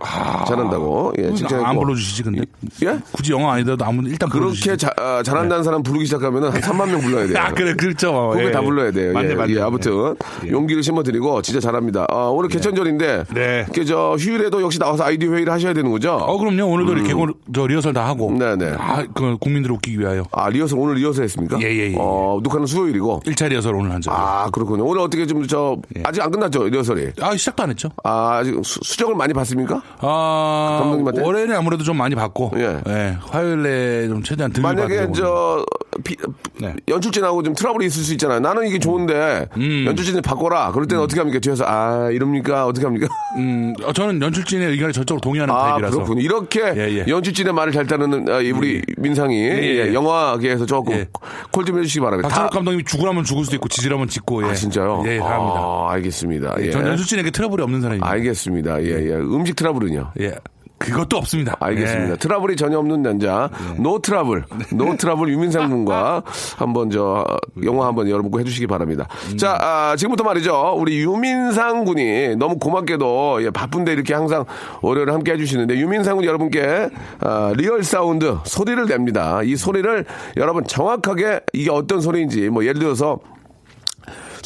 잘한다고. 0.47 1.13
예, 1.17 1.33
칭찬했고. 1.33 1.65
안 1.67 1.77
불러주시지, 1.77 2.23
근데? 2.23 2.41
예? 2.83 2.97
굳이 3.11 3.33
영화 3.33 3.53
아니더라도 3.53 3.83
아무 3.83 4.07
일단 4.07 4.29
불러주시지. 4.29 4.67
그렇게 4.69 4.77
자, 4.77 4.91
아, 4.97 5.21
잘한다는 5.23 5.63
사람 5.63 5.83
부르기 5.83 6.05
시작하면 6.05 6.45
한 6.45 6.61
3만 6.61 6.89
명 6.89 7.01
불러야 7.01 7.27
돼요. 7.27 7.37
아, 7.41 7.51
그래, 7.51 7.73
그렇죠. 7.75 8.29
그게 8.33 8.45
예. 8.47 8.51
다 8.51 8.61
불러야 8.61 8.91
돼요. 8.91 9.13
맞네, 9.13 9.31
예, 9.31 9.35
맞네. 9.35 9.55
예, 9.55 9.61
아무튼 9.61 10.15
예. 10.45 10.49
용기를 10.51 10.83
심어드리고 10.83 11.41
진짜 11.41 11.59
잘합니다. 11.59 11.96
아, 12.09 12.15
오늘 12.27 12.49
개천절인데 12.49 13.23
네. 13.33 13.65
그저 13.73 14.15
휴일에도 14.19 14.61
역시 14.61 14.79
나와서 14.79 15.03
아이디어 15.03 15.31
회의를 15.31 15.51
하셔야 15.53 15.73
되는 15.73 15.89
거죠? 15.91 16.13
어, 16.13 16.37
그럼요. 16.37 16.65
오늘도 16.71 16.91
이렇게 16.93 17.07
개고, 17.09 17.27
저 17.53 17.65
리허설 17.67 17.93
다 17.93 18.07
하고. 18.07 18.29
음. 18.29 18.37
네네. 18.37 18.75
아, 18.77 19.05
그 19.13 19.37
국민들을 19.39 19.75
웃기기 19.75 19.99
위하여. 19.99 20.23
아 20.31 20.49
리허설 20.49 20.77
오늘 20.79 20.95
리허설 20.95 21.23
했습니까? 21.23 21.57
예, 21.61 21.65
예, 21.65 21.91
예. 21.91 21.95
어 21.97 22.39
녹화는 22.43 22.65
수요일이고. 22.67 23.21
1차 23.25 23.47
리허설 23.49 23.75
오늘 23.75 23.91
한 23.91 24.01
적. 24.01 24.11
아, 24.11 24.45
아 24.45 24.49
그렇군요. 24.51 24.85
오늘 24.85 25.01
어떻게 25.01 25.25
좀저 25.25 25.77
예. 25.97 26.03
아직 26.05 26.21
안 26.21 26.31
끝났죠 26.31 26.65
리허설이? 26.65 27.11
시작도 27.37 27.63
안 27.63 27.69
했죠. 27.69 27.89
아 28.03 28.37
아직 28.41 28.53
수, 28.63 28.79
수정을 28.83 29.15
많이 29.15 29.33
받습니까? 29.33 29.81
아, 29.99 30.77
감독님한테? 30.81 31.21
월요일에 31.23 31.55
아무래도 31.55 31.83
좀 31.83 31.97
많이 31.97 32.15
받고. 32.15 32.51
예. 32.57 33.17
화요일에 33.21 34.07
좀 34.07 34.23
최대한 34.23 34.51
덜 34.51 34.61
만약에. 34.63 35.07
저 35.15 35.63
비- 36.03 36.15
네. 36.59 36.75
연출진하고 36.87 37.43
좀 37.43 37.53
트러블이 37.53 37.85
있을 37.87 38.03
수 38.03 38.11
있잖아요. 38.13 38.39
나는 38.39 38.67
이게 38.67 38.79
좋은데 38.79 39.47
음. 39.57 39.85
연출진을 39.87 40.21
바꿔라. 40.21 40.71
그럴 40.71 40.87
때는 40.87 41.03
어떻게 41.03 41.19
합니까? 41.19 41.39
뒤에서 41.39 41.63
아 41.65 41.86
이럽니까? 42.11 42.65
어떻게 42.65 42.85
합니까? 42.85 43.07
음, 43.37 43.73
어, 43.83 43.93
저는 43.93 44.21
연출진의 44.21 44.69
의견에 44.71 44.91
저쪽으로 44.91 45.21
동의하는 45.21 45.53
아, 45.53 45.59
타입이라서. 45.71 45.95
그렇군요. 45.97 46.21
이렇게 46.21 46.61
예, 46.75 46.89
예. 46.99 47.05
연출진의 47.07 47.53
말을 47.53 47.73
잘 47.73 47.85
따르는 47.87 48.29
아, 48.29 48.39
이 48.41 48.51
우리 48.51 48.81
민상이 48.97 49.35
예, 49.41 49.59
예, 49.61 49.87
예. 49.87 49.93
영화계에서 49.93 50.65
조금 50.65 50.93
예. 50.93 51.07
콜좀 51.51 51.77
해주시기 51.79 51.99
바랍니다. 52.01 52.29
박찬욱 52.29 52.51
다- 52.51 52.55
감독님이 52.57 52.83
죽으라면 52.85 53.23
죽을 53.23 53.43
수도 53.43 53.55
있고 53.57 53.67
지지라면 53.67 54.07
짓고. 54.07 54.43
예. 54.43 54.49
아, 54.49 54.53
진짜요? 54.53 55.03
예, 55.07 55.17
다 55.19 55.25
합니다. 55.35 55.59
아, 55.59 55.87
알겠습니다. 55.91 56.55
예. 56.59 56.71
전 56.71 56.85
연출진에게 56.87 57.31
트러블이 57.31 57.61
없는 57.63 57.81
사람입니다. 57.81 58.09
알겠습니다. 58.09 58.83
예, 58.83 58.87
예. 59.09 59.13
음식 59.15 59.55
트러블은요? 59.55 60.11
예. 60.21 60.35
그것도 60.77 61.17
없습니다. 61.17 61.55
알겠습니다. 61.59 62.13
예. 62.13 62.17
트러블이 62.17 62.55
전혀 62.55 62.77
없는 62.77 63.01
남자, 63.01 63.49
no 63.77 63.99
trouble, 63.99 64.43
no 64.73 64.95
trouble 64.95 65.29
유민상 65.29 65.69
군과 65.69 66.23
한번 66.57 66.89
저 66.89 67.25
영화 67.63 67.87
한번 67.87 68.09
여러분 68.09 68.31
꼭 68.31 68.39
해주시기 68.39 68.67
바랍니다. 68.67 69.07
자, 69.37 69.57
아, 69.59 69.95
지금부터 69.95 70.23
말이죠. 70.23 70.75
우리 70.77 70.99
유민상 70.99 71.83
군이 71.83 72.35
너무 72.35 72.57
고맙게도 72.59 73.43
예, 73.43 73.49
바쁜데 73.49 73.93
이렇게 73.93 74.13
항상 74.13 74.45
월요일에 74.81 75.11
함께 75.11 75.33
해주시는데 75.33 75.77
유민상 75.77 76.17
군 76.17 76.25
여러분께 76.25 76.89
아, 77.21 77.53
real 77.55 77.83
sound 77.83 78.37
소리를 78.43 78.85
냅니다. 78.85 79.41
이 79.43 79.55
소리를 79.55 80.05
여러분 80.37 80.65
정확하게 80.65 81.41
이게 81.53 81.71
어떤 81.71 82.01
소리인지 82.01 82.49
뭐 82.49 82.63
예를 82.63 82.79
들어서 82.79 83.19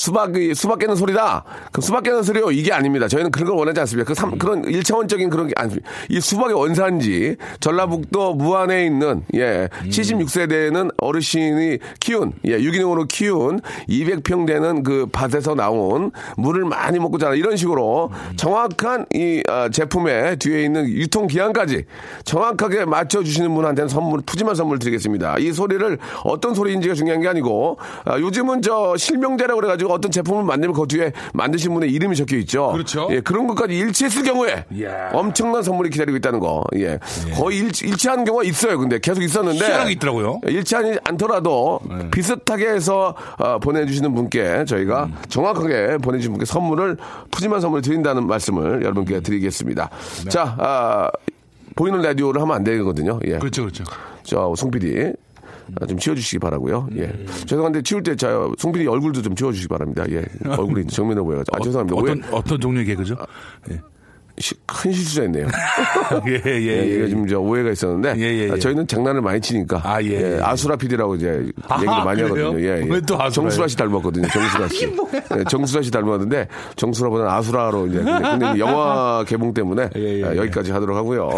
수박이 0.02 0.56
수박 0.56 0.80
깨는 0.80 0.96
소리다. 0.96 1.44
그럼 1.72 1.82
수박 1.84 2.02
깨는 2.02 2.24
소리요. 2.24 2.50
이게 2.50 2.74
아닙니다. 2.74 3.08
저희는 3.08 3.30
그런 3.30 3.50
걸 3.50 3.56
원하지 3.56 3.82
않습니다. 3.82 4.08
그 4.08 4.16
삼, 4.16 4.36
그런 4.40 4.64
일차원적인 4.64 5.30
그런 5.30 5.48
게 5.48 5.54
아닙니다. 5.56 5.88
이 6.10 6.20
수박의 6.20 6.56
원산지 6.56 7.36
전라북도 7.60 8.34
무안에 8.34 8.84
있는 8.84 9.24
예 9.36 9.70
76세대는 9.84 10.96
어르신이 10.98 11.78
키운 12.00 12.34
예 12.48 12.54
유기농으로 12.54 13.06
키운 13.06 13.60
200평 13.88 14.48
되는 14.48 14.82
그 14.82 15.06
밭에서 15.12 15.54
나온 15.54 16.12
물을 16.36 16.66
많이 16.66 16.98
먹고 16.98 17.20
자라 17.20 17.36
이런 17.36 17.56
식으로 17.56 18.10
정확한 18.38 19.06
이 19.14 19.44
아, 19.50 19.70
제품의 19.70 20.38
뒤에 20.38 20.64
있는 20.64 20.90
유통 20.90 21.28
기한까지 21.28 21.86
정확하게 22.26 22.86
맞춰 22.86 23.22
주시는 23.22 23.54
분한테는 23.54 23.88
선물 23.88 24.22
푸짐한 24.22 24.56
선물 24.56 24.80
드리겠습니다. 24.80 25.38
이 25.38 25.54
소리를 25.54 26.00
어떤 26.24 26.56
소리인지가 26.56 26.96
중요한 26.96 27.22
게 27.22 27.28
아니고 27.28 27.78
아, 28.06 28.18
요즘은 28.18 28.64
저 28.64 28.98
실명제라고 28.98 29.62
그래가지고 29.62 29.91
어떤 29.94 30.12
제품을 30.12 30.44
만들면 30.44 30.76
그 30.76 30.88
뒤에 30.88 31.12
만드신 31.34 31.74
분의 31.74 31.92
이름이 31.92 32.16
적혀 32.16 32.38
있죠. 32.38 32.72
그렇죠. 32.72 33.08
예, 33.12 33.22
그런 33.22 33.48
것까지 33.48 33.78
일치했을 33.78 34.24
경우에 34.24 34.66
이야. 34.72 35.10
엄청난 35.14 35.64
선물이 35.64 35.90
기다리고 35.90 36.18
있다는 36.18 36.40
거. 36.40 36.64
예. 36.76 37.00
거의 37.36 37.60
일치, 37.60 37.88
일치하는 37.88 38.24
경우가 38.26 38.44
있어요. 38.44 38.78
근데 38.78 39.00
계속 39.00 39.22
있었는데 39.22 39.66
희한하게 39.66 39.92
있더라고요. 39.94 40.42
일치하지 40.48 41.00
않더라도 41.04 41.80
비슷하게 42.12 42.70
해서 42.70 43.16
어, 43.38 43.60
보내주시는 43.60 44.14
분께 44.14 44.66
저희가 44.66 45.06
음. 45.06 45.16
정확하게 45.30 45.98
보내주신 45.98 46.32
분께 46.32 46.46
선물을 46.46 46.98
푸짐한 47.32 47.62
선물을 47.62 47.82
드린다는 47.82 48.28
말씀을 48.28 48.82
여러분께 48.84 49.16
음. 49.16 49.24
드리겠습니다. 49.24 49.90
네. 50.24 50.30
자, 50.30 50.56
아, 50.60 51.10
보이는 51.76 52.02
라디오를 52.02 52.42
하면 52.42 52.56
안 52.56 52.64
되거든요. 52.64 53.20
예. 53.26 53.38
그렇죠, 53.38 53.64
그렇죠. 53.64 53.84
저, 54.24 54.54
송 54.56 54.72
PD. 54.72 55.14
아, 55.80 55.86
좀 55.86 55.98
치워주시기 55.98 56.40
바라고요. 56.40 56.90
예. 56.96 57.04
음. 57.04 57.26
죄송한데 57.46 57.82
치울 57.84 58.04
때, 58.04 58.16
저, 58.16 58.52
송 58.58 58.72
PD 58.72 58.88
얼굴도 58.88 59.22
좀 59.22 59.36
치워주시기 59.36 59.68
바랍니다. 59.70 60.04
예. 60.10 60.26
얼굴이 60.46 60.88
정면에 60.88 61.22
보여가지고. 61.22 61.56
아, 61.56 61.60
죄송합니다. 61.60 61.96
오해, 61.96 62.12
어떤, 62.12 62.34
어떤 62.34 62.60
종류의 62.60 62.86
개그죠? 62.88 63.16
예. 63.72 63.80
시- 64.38 64.56
큰 64.66 64.92
실수했네요. 64.92 65.48
예, 66.28 66.42
예, 66.46 66.62
예, 66.62 66.68
예. 66.68 66.86
이게 66.86 67.10
좀저 67.10 67.40
오해가 67.40 67.72
있었는데 67.72 68.16
예, 68.18 68.22
예, 68.22 68.48
예. 68.48 68.52
아, 68.52 68.58
저희는 68.58 68.88
장난을 68.88 69.22
많이 69.22 69.40
치니까 69.42 69.82
아, 69.84 70.02
예, 70.02 70.38
예. 70.38 70.40
아수라 70.42 70.76
PD라고 70.76 71.16
이제 71.16 71.28
얘기도 71.30 71.62
아, 71.68 72.04
많이 72.04 72.22
그래요? 72.22 72.48
하거든요. 72.48 72.60
예, 72.62 72.82
예. 72.82 72.86
왜또 72.90 73.16
아수라예요? 73.16 73.30
정수라 73.32 73.68
씨 73.68 73.78
닮았거든요. 73.78 74.28
정수라 74.30 74.68
씨. 74.70 74.86
예, 75.40 75.44
정수라 75.50 75.82
씨 75.84 75.92
닮았는데 75.92 76.48
정수라보다는 76.76 77.32
아수라로 77.32 77.88
이제 77.88 77.98
근데, 78.00 78.22
근데 78.22 78.60
영화 78.60 79.24
개봉 79.28 79.54
때문에 79.54 79.90
예, 79.96 80.20
예, 80.20 80.24
아, 80.26 80.34
예. 80.34 80.38
여기까지 80.38 80.72
하도록 80.72 80.96
하고요. 80.98 81.30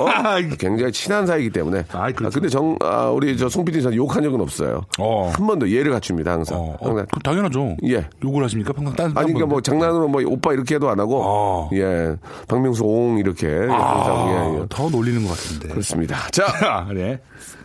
굉장히 0.57 0.91
친한 0.91 1.25
사이기 1.25 1.49
때문에. 1.49 1.83
아이, 1.91 2.13
그렇죠. 2.13 2.27
아, 2.27 2.31
근데 2.33 2.49
정 2.49 2.77
아, 2.81 3.09
우리 3.09 3.37
저송 3.37 3.65
PD 3.65 3.81
저는 3.81 3.97
욕한 3.97 4.23
적은 4.23 4.39
없어요. 4.41 4.81
어. 4.99 5.31
한 5.33 5.45
번도 5.47 5.69
예를 5.69 5.91
갖춥니다 5.91 6.31
항상. 6.31 6.57
어, 6.57 6.77
어, 6.79 6.87
항상. 6.89 7.05
그 7.11 7.19
당연하죠. 7.21 7.77
예. 7.85 8.05
욕을 8.23 8.43
하십니까? 8.43 8.73
평상 8.73 8.95
딴, 8.95 9.05
아니 9.15 9.33
그러니까 9.33 9.45
뭐딴 9.47 9.73
장난으로 9.79 10.07
뭐 10.07 10.21
오빠 10.25 10.53
이렇게 10.53 10.75
해도 10.75 10.89
안 10.89 10.99
하고 10.99 11.21
어. 11.23 11.69
예 11.73 12.15
박명수 12.47 12.82
옹 12.83 13.17
이렇게 13.17 13.47
항상 13.47 14.59
예. 14.61 14.65
더 14.69 14.89
놀리는 14.89 15.23
것 15.23 15.29
같은데. 15.29 15.69
그렇습니다. 15.69 16.29
자 16.31 16.45
아, 16.63 16.91
네. 16.93 17.19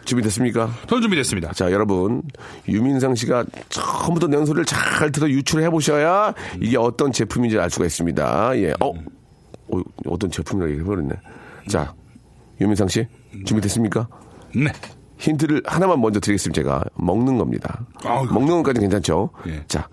준비됐습니까? 0.08 0.70
전 0.88 1.02
준비됐습니다. 1.02 1.52
자, 1.52 1.70
여러분. 1.70 2.22
유민상 2.66 3.14
씨가 3.14 3.44
처음부터 3.68 4.26
내는 4.28 4.46
소리를 4.46 4.64
잘 4.64 5.12
들어 5.12 5.28
유출해 5.28 5.68
보셔야 5.68 6.32
이게 6.60 6.78
어떤 6.78 7.12
제품인지 7.12 7.58
알 7.58 7.68
수가 7.68 7.84
있습니다. 7.84 8.58
예. 8.58 8.70
어, 8.80 8.88
어 9.70 9.82
어떤 10.06 10.30
제품이라고 10.30 10.70
얘기해버렸네. 10.72 11.14
자, 11.68 11.94
유민상 12.60 12.88
씨. 12.88 13.06
준비됐습니까? 13.44 14.08
네. 14.56 14.72
힌트를 15.18 15.62
하나만 15.66 16.00
먼저 16.00 16.20
드리겠습니다. 16.20 16.62
제가. 16.62 16.84
먹는 16.94 17.36
겁니다. 17.36 17.84
아이고. 18.02 18.32
먹는 18.32 18.56
것까지 18.62 18.80
괜찮죠? 18.80 19.30
예. 19.46 19.62
자, 19.68 19.88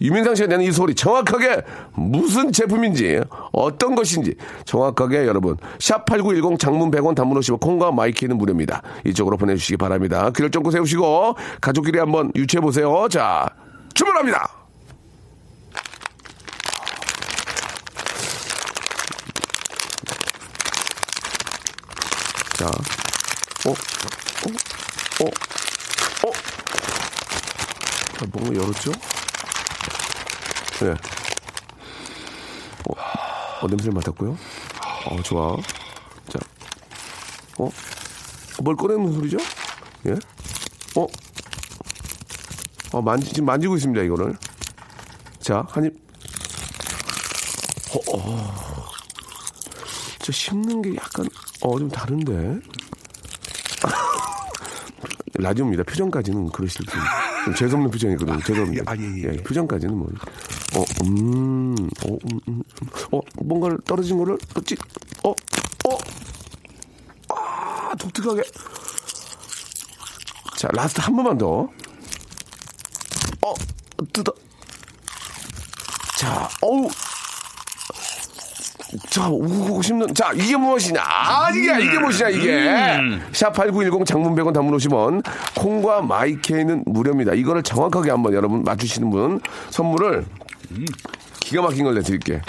유민상 0.00 0.34
씨가 0.34 0.48
내는 0.48 0.64
이 0.64 0.72
소리 0.72 0.94
정확하게 0.94 1.62
무슨 1.94 2.52
제품인지 2.52 3.20
어떤 3.52 3.94
것인지 3.94 4.34
정확하게 4.64 5.26
여러분 5.26 5.56
샵8910 5.78 6.58
장문 6.58 6.90
100원 6.90 7.14
단문 7.14 7.38
50원 7.40 7.60
콩과 7.60 7.92
마이케이는 7.92 8.36
무료입니다. 8.38 8.82
이쪽으로 9.04 9.36
보내주시기 9.36 9.76
바랍니다. 9.76 10.30
귀를 10.34 10.50
쫑긋 10.50 10.72
세우시고 10.72 11.36
가족끼리 11.60 11.98
한번 11.98 12.32
유추해 12.34 12.60
보세요. 12.60 13.08
자 13.10 13.48
출발합니다. 13.94 14.60
자, 22.60 22.66
어, 22.66 23.70
어, 23.70 23.74
어, 25.24 25.30
어. 26.28 26.32
아, 28.20 28.26
뭔가 28.30 28.54
열었죠? 28.54 28.92
네. 30.80 30.90
어, 32.88 32.94
어, 33.62 33.66
냄새를 33.68 33.92
맡았고요. 33.92 34.36
어, 35.10 35.22
좋아. 35.22 35.56
자, 36.28 36.38
어, 37.58 37.70
뭘 38.62 38.76
꺼내는 38.76 39.12
소리죠? 39.12 39.36
예? 40.06 40.12
어, 40.96 41.06
어, 42.92 43.02
만지, 43.02 43.28
지금 43.28 43.44
만지고 43.46 43.76
있습니다, 43.76 44.02
이거를. 44.04 44.34
자, 45.40 45.64
한 45.68 45.84
입. 45.84 45.94
어, 47.94 48.16
어. 48.16 48.54
저 50.20 50.32
씹는 50.32 50.82
게 50.82 50.96
약간, 50.96 51.28
어, 51.60 51.78
좀 51.78 51.90
다른데? 51.90 52.60
라디오입니다. 55.34 55.82
표정까지는 55.84 56.50
그러실 56.50 56.84
분. 56.86 57.00
좀 57.44 57.54
재수없는 57.54 57.90
표정이거든요. 57.90 58.38
죄송합니다. 58.40 58.84
아, 58.86 58.96
예, 58.96 59.02
예, 59.02 59.32
예. 59.32 59.36
표정까지는 59.42 59.96
뭐. 59.96 60.08
어, 60.76 60.84
음, 61.04 61.74
어, 62.06 62.12
음, 62.12 62.40
음, 62.48 62.62
어, 63.12 63.20
뭔가를 63.42 63.78
떨어진 63.84 64.18
거를 64.18 64.38
또 64.54 64.60
찌, 64.60 64.76
어, 65.24 65.30
어, 65.30 65.98
아, 67.28 67.94
독특하게. 67.98 68.42
자, 70.56 70.68
last 70.72 71.00
한 71.00 71.16
번만 71.16 71.38
더. 71.38 71.68
어, 73.42 73.54
뜯어. 74.12 74.32
자, 76.18 76.48
어우. 76.60 76.88
자, 79.08 79.28
우고 79.28 79.80
씹는. 79.82 80.14
자, 80.14 80.32
이게 80.34 80.56
무엇이냐? 80.56 81.00
아, 81.02 81.50
이게, 81.50 81.84
이게 81.84 81.98
무엇이냐, 81.98 82.28
이게. 82.28 82.98
샵8910 83.32 84.04
장문 84.04 84.34
100원 84.34 84.52
단문 84.52 84.76
50원. 84.76 85.24
콩과 85.56 86.02
마이케이는 86.02 86.84
무료입니다. 86.86 87.34
이거를 87.34 87.62
정확하게 87.62 88.10
한번 88.10 88.34
여러분 88.34 88.62
맞추시는 88.62 89.10
분 89.10 89.40
선물을 89.70 90.26
기가 91.40 91.62
막힌 91.62 91.84
걸 91.84 91.94
내드릴게. 91.94 92.40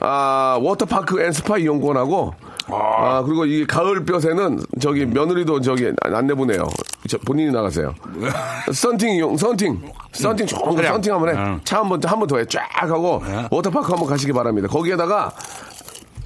아, 0.00 0.58
워터파크 0.60 1.22
and 1.22 1.32
스파 1.32 1.56
이용권하고 1.58 2.34
아, 2.68 3.22
그리고 3.24 3.46
이 3.46 3.66
가을볕에는 3.66 4.60
저기 4.80 5.06
며느리도 5.06 5.60
저기 5.60 5.90
안 6.02 6.26
내보내요. 6.26 6.66
저 7.08 7.16
본인이 7.18 7.50
나가세요. 7.52 7.94
썬팅 8.72 9.10
이용, 9.16 9.36
썬팅. 9.36 9.90
썬팅 10.12 10.46
좋은 10.46 10.62
거 10.62 10.74
그래. 10.74 10.88
썬팅 10.88 11.12
한번 11.14 11.28
해. 11.34 11.38
응. 11.38 11.60
차 11.64 11.78
한 11.78 11.88
번, 11.88 12.00
한 12.04 12.18
번 12.18 12.26
더 12.28 12.38
해. 12.38 12.44
쫙 12.46 12.68
하고 12.74 13.22
워터파크 13.50 13.88
한번 13.90 14.06
가시기 14.08 14.32
바랍니다. 14.32 14.68
거기에다가 14.68 15.32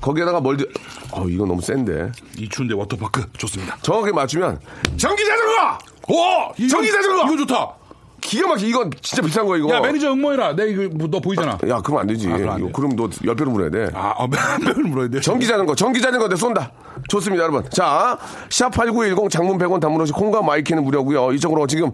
거기에다가 0.01 0.41
뭘, 0.41 0.57
드- 0.57 0.67
어, 1.13 1.27
이거 1.29 1.45
너무 1.45 1.61
센데. 1.61 2.11
이 2.39 2.49
추운데 2.49 2.75
워터파크 2.75 3.31
좋습니다. 3.37 3.77
정확하게 3.83 4.13
맞추면 4.13 4.59
전기 4.97 5.25
자전거! 5.27 5.79
오! 6.09 6.69
전기 6.69 6.91
자전거! 6.91 7.25
이거 7.33 7.37
좋다. 7.45 7.75
기가 8.21 8.49
막히게 8.49 8.69
이건 8.69 8.91
진짜 9.01 9.23
비싼 9.23 9.47
거 9.47 9.57
이거. 9.57 9.75
야, 9.75 9.81
매니저 9.81 10.13
응모해라. 10.13 10.55
내 10.57 10.71
이거 10.71 10.89
뭐, 10.95 11.09
너 11.11 11.21
보이잖아. 11.21 11.59
야, 11.69 11.81
그럼 11.81 12.01
안 12.01 12.07
되지. 12.07 12.29
아, 12.29 12.37
그럼 12.37 12.51
안. 12.51 12.73
그럼 12.73 12.97
너 12.97 13.09
열배로 13.25 13.51
물어야 13.51 13.71
돼. 13.71 13.91
아, 13.95 14.15
어, 14.17 14.29
매를 14.61 14.85
물어야 14.85 15.09
돼. 15.09 15.21
전기 15.21 15.47
자전거, 15.47 15.75
전기 15.75 16.01
자전거 16.01 16.29
내 16.29 16.37
쏜다. 16.37 16.73
좋습니다, 17.09 17.43
여러분. 17.45 17.65
자, 17.71 18.19
샵 18.51 18.71
8910 18.71 19.31
장문 19.31 19.59
100원 19.59 19.81
단문 19.81 20.01
없이 20.01 20.13
콩과 20.13 20.43
마이케이는 20.43 20.85
무료고요. 20.85 21.33
이쪽으로 21.33 21.67
지금 21.67 21.91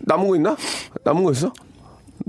남은 0.00 0.28
거 0.28 0.36
있나? 0.36 0.56
남은 1.04 1.24
거 1.24 1.32
있어? 1.32 1.52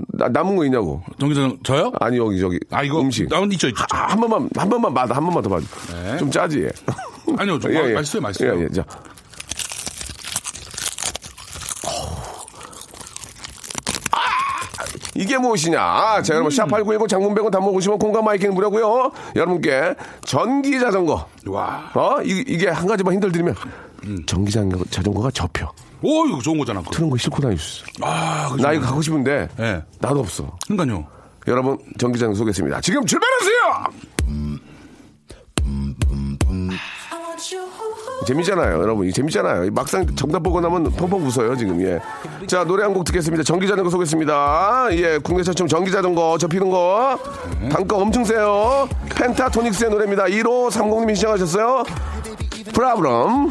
나, 0.08 0.28
남은 0.28 0.56
거 0.56 0.64
있냐고. 0.64 1.02
전기자전거요? 1.18 1.92
아니, 2.00 2.18
여기, 2.18 2.38
저기. 2.40 2.58
아, 2.70 2.82
이거. 2.82 3.00
음식. 3.00 3.28
나 3.28 3.38
있죠, 3.52 3.68
있죠. 3.68 3.84
아, 3.92 4.12
한 4.12 4.20
번만, 4.20 4.48
한 4.56 4.68
번만 4.68 4.92
받아, 4.92 5.14
한 5.14 5.24
번만 5.24 5.42
더 5.42 5.48
받아. 5.50 5.64
네. 5.92 6.18
좀 6.18 6.30
짜지. 6.30 6.68
아니요, 7.38 7.58
좀 7.58 7.72
예, 7.74 7.90
예. 7.90 7.94
맛있어요, 7.94 8.22
맛있어요. 8.22 8.58
예, 8.58 8.64
예. 8.64 8.68
자. 8.68 8.84
이게 15.18 15.38
무엇이냐? 15.38 15.80
아, 15.80 16.22
자, 16.22 16.34
여러분, 16.34 16.50
샵8910 16.52 17.08
장문 17.08 17.34
100원 17.34 17.50
단문 17.50 17.74
50원 17.74 17.98
콩과 17.98 18.22
마이케이 18.22 18.54
무료고요 18.54 19.10
여러분께 19.34 19.94
전기 20.24 20.78
자전거. 20.78 21.26
와. 21.46 21.90
어? 21.94 22.22
이, 22.22 22.44
이게 22.46 22.68
한 22.68 22.86
가지만 22.86 23.14
힌트를 23.14 23.32
드리면 23.32 23.54
음. 24.04 24.22
전기 24.26 24.50
자전거, 24.52 24.84
자전거가 24.90 25.30
접혀. 25.30 25.70
오, 26.02 26.26
이거 26.26 26.40
좋은 26.40 26.58
거잖아. 26.58 26.80
그거. 26.80 26.90
그런 26.92 27.10
거 27.10 27.16
싣고 27.16 27.40
다닐 27.40 27.58
수 27.58 27.84
있어. 27.84 28.06
아, 28.06 28.44
그거 28.50 28.56
나 28.56 28.62
좋은 28.68 28.74
이거 28.74 28.80
거. 28.82 28.86
갖고 28.88 29.02
싶은데 29.02 29.48
예. 29.58 29.82
나도 30.00 30.20
없어. 30.20 30.56
그러니까요. 30.68 31.06
여러분, 31.48 31.78
전기 31.98 32.18
자전거 32.18 32.36
쏘겠습니다. 32.38 32.80
지금 32.80 33.04
출발하세요! 33.06 33.86
재밌잖아요, 38.26 38.80
여러분. 38.80 39.06
이 39.06 39.12
재밌잖아요. 39.12 39.64
이 39.64 39.70
막상 39.70 40.06
정답 40.16 40.42
보고 40.42 40.60
나면 40.60 40.90
펑펑 40.92 41.24
웃어요, 41.26 41.56
지금. 41.56 41.80
예. 41.82 41.98
자, 42.46 42.64
노래 42.64 42.82
한 42.82 42.92
곡 42.94 43.04
듣겠습니다. 43.04 43.42
전기 43.44 43.66
자전거 43.68 43.90
쏘겠습니다. 43.90 44.88
예, 44.92 45.18
국내 45.22 45.42
최초 45.42 45.66
전기 45.66 45.90
자전거 45.90 46.38
접히는 46.38 46.70
거. 46.70 47.18
단가 47.70 47.96
엄청 47.96 48.24
세요. 48.24 48.88
펜타토닉스의 49.14 49.90
노래입니다. 49.90 50.24
1호 50.24 50.70
30님이 50.70 51.14
시청하셨어요. 51.14 51.84
프라브럼. 52.72 53.50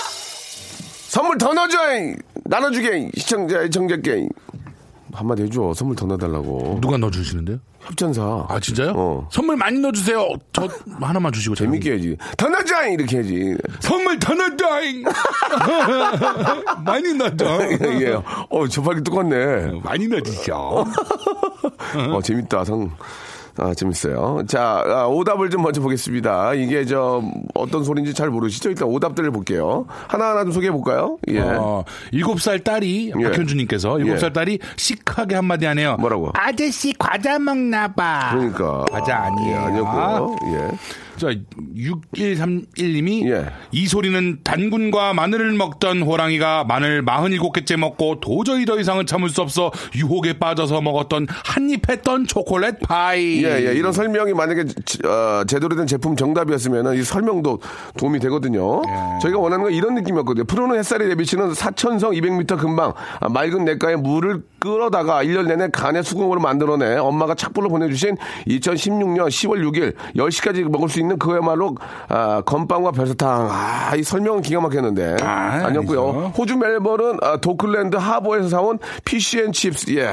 선물 1.11 1.37
더 1.37 1.53
넣어줘! 1.53 1.77
나눠주게! 2.45 3.11
시청자, 3.17 3.61
시청자께. 3.63 4.29
한마디 5.11 5.43
해줘. 5.43 5.73
선물 5.75 5.97
더 5.97 6.05
넣어달라고. 6.05 6.79
누가 6.81 6.95
넣어주시는데요? 6.95 7.57
협찬사. 7.81 8.45
아 8.47 8.59
진짜요? 8.61 8.93
어. 8.95 9.27
선물 9.29 9.57
많이 9.57 9.77
넣어주세요. 9.79 10.25
저 10.53 10.69
하나만 11.01 11.33
주시고 11.33 11.55
재밌게 11.55 11.91
해야지. 11.91 12.17
더 12.37 12.47
넣어줘! 12.47 12.87
이렇게 12.91 13.17
해야지. 13.17 13.57
선물 13.81 14.19
더 14.19 14.33
넣어줘잉. 14.33 15.03
많이 16.85 17.13
넣어줘. 17.13 17.59
예. 17.99 18.13
어, 18.49 18.67
저팔이 18.69 19.03
똑같네. 19.03 19.81
많이 19.83 20.07
넣어주셔. 20.07 20.55
어, 22.09 22.21
재밌다. 22.23 22.63
성. 22.63 22.89
아, 23.57 23.73
재밌어요. 23.73 24.43
자, 24.47 24.83
아, 24.85 25.05
오답을 25.07 25.49
좀 25.49 25.61
먼저 25.61 25.81
보겠습니다. 25.81 26.53
이게 26.53 26.85
저, 26.85 27.21
어떤 27.53 27.83
소리인지 27.83 28.13
잘 28.13 28.29
모르시죠? 28.29 28.69
일단 28.69 28.87
오답들을 28.87 29.31
볼게요. 29.31 29.85
하나하나 30.07 30.43
좀 30.43 30.51
소개해 30.51 30.71
볼까요? 30.71 31.17
예. 31.27 31.39
어, 31.39 31.83
7살 32.13 32.63
딸이 32.63 33.13
예. 33.19 33.23
박현주 33.23 33.55
님께서 33.55 33.95
7살 33.95 34.25
예. 34.25 34.33
딸이 34.33 34.59
시크하게 34.77 35.35
한마디 35.35 35.65
하네요. 35.65 35.97
뭐라고? 35.97 36.31
아저씨 36.33 36.93
과자 36.97 37.39
먹나 37.39 37.87
봐. 37.89 38.31
그러니까. 38.33 38.85
과자 38.91 39.17
아니에요. 39.23 39.51
예, 39.51 39.55
아니었고요. 39.55 40.35
예. 40.53 40.77
자, 41.17 41.27
6131님이 41.75 43.29
예. 43.29 43.45
이 43.71 43.87
소리는 43.87 44.39
단군과 44.43 45.13
마늘을 45.13 45.53
먹던 45.53 46.01
호랑이가 46.01 46.63
마늘 46.63 47.05
47개째 47.05 47.77
먹고 47.77 48.19
도저히 48.19 48.65
더 48.65 48.79
이상은 48.79 49.05
참을 49.05 49.29
수 49.29 49.41
없어 49.41 49.71
유혹에 49.95 50.39
빠져서 50.39 50.81
먹었던 50.81 51.27
한입 51.29 51.89
했던 51.89 52.25
초콜릿 52.25 52.79
파이. 52.79 53.40
예, 53.43 53.67
예. 53.67 53.73
이런 53.73 53.91
설명이 53.93 54.33
만약에 54.33 54.65
지- 54.85 54.99
어, 55.05 55.43
제대로 55.47 55.75
된 55.75 55.87
제품 55.87 56.15
정답이었으면 56.15 56.95
이 56.95 57.03
설명도 57.03 57.59
도움이 57.97 58.19
되거든요. 58.19 58.81
예. 58.87 59.19
저희가 59.21 59.39
원하는 59.39 59.63
건 59.63 59.73
이런 59.73 59.95
느낌이었거든요. 59.95 60.45
프로는 60.45 60.77
햇살이 60.77 61.07
내비치는 61.07 61.53
사천성 61.53 62.11
200m 62.11 62.57
근방 62.59 62.93
아, 63.19 63.29
맑은 63.29 63.65
냇가에 63.65 63.95
물을 63.95 64.43
끌어다가 64.59 65.23
1년 65.23 65.47
내내 65.47 65.69
간의 65.71 66.03
수공으로 66.03 66.39
만들어내 66.39 66.97
엄마가 66.97 67.33
착불로 67.35 67.69
보내주신 67.69 68.15
2016년 68.47 69.27
10월 69.27 69.63
6일 69.71 69.95
10시까지 70.15 70.63
먹을 70.69 70.87
수 70.89 70.99
있는 70.99 71.17
그야말로 71.17 71.75
아, 72.09 72.41
건빵과 72.45 72.91
별사탕. 72.91 73.47
아, 73.51 73.95
이 73.95 74.03
설명은 74.03 74.41
기가 74.41 74.61
막혔는데. 74.61 75.17
아, 75.21 75.61
아니었고요. 75.65 76.33
호주 76.37 76.57
멜버른 76.57 77.17
아, 77.21 77.37
도클랜드 77.37 77.95
하버에서 77.95 78.49
사온 78.49 78.79
피쉬앤칩스. 79.05 79.95
예. 79.97 80.09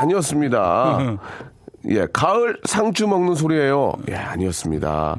아니었습니다. 0.00 0.98
예, 1.90 2.06
가을 2.12 2.58
상추 2.64 3.06
먹는 3.06 3.34
소리예요. 3.34 3.92
예, 4.08 4.14
아니었습니다. 4.16 5.16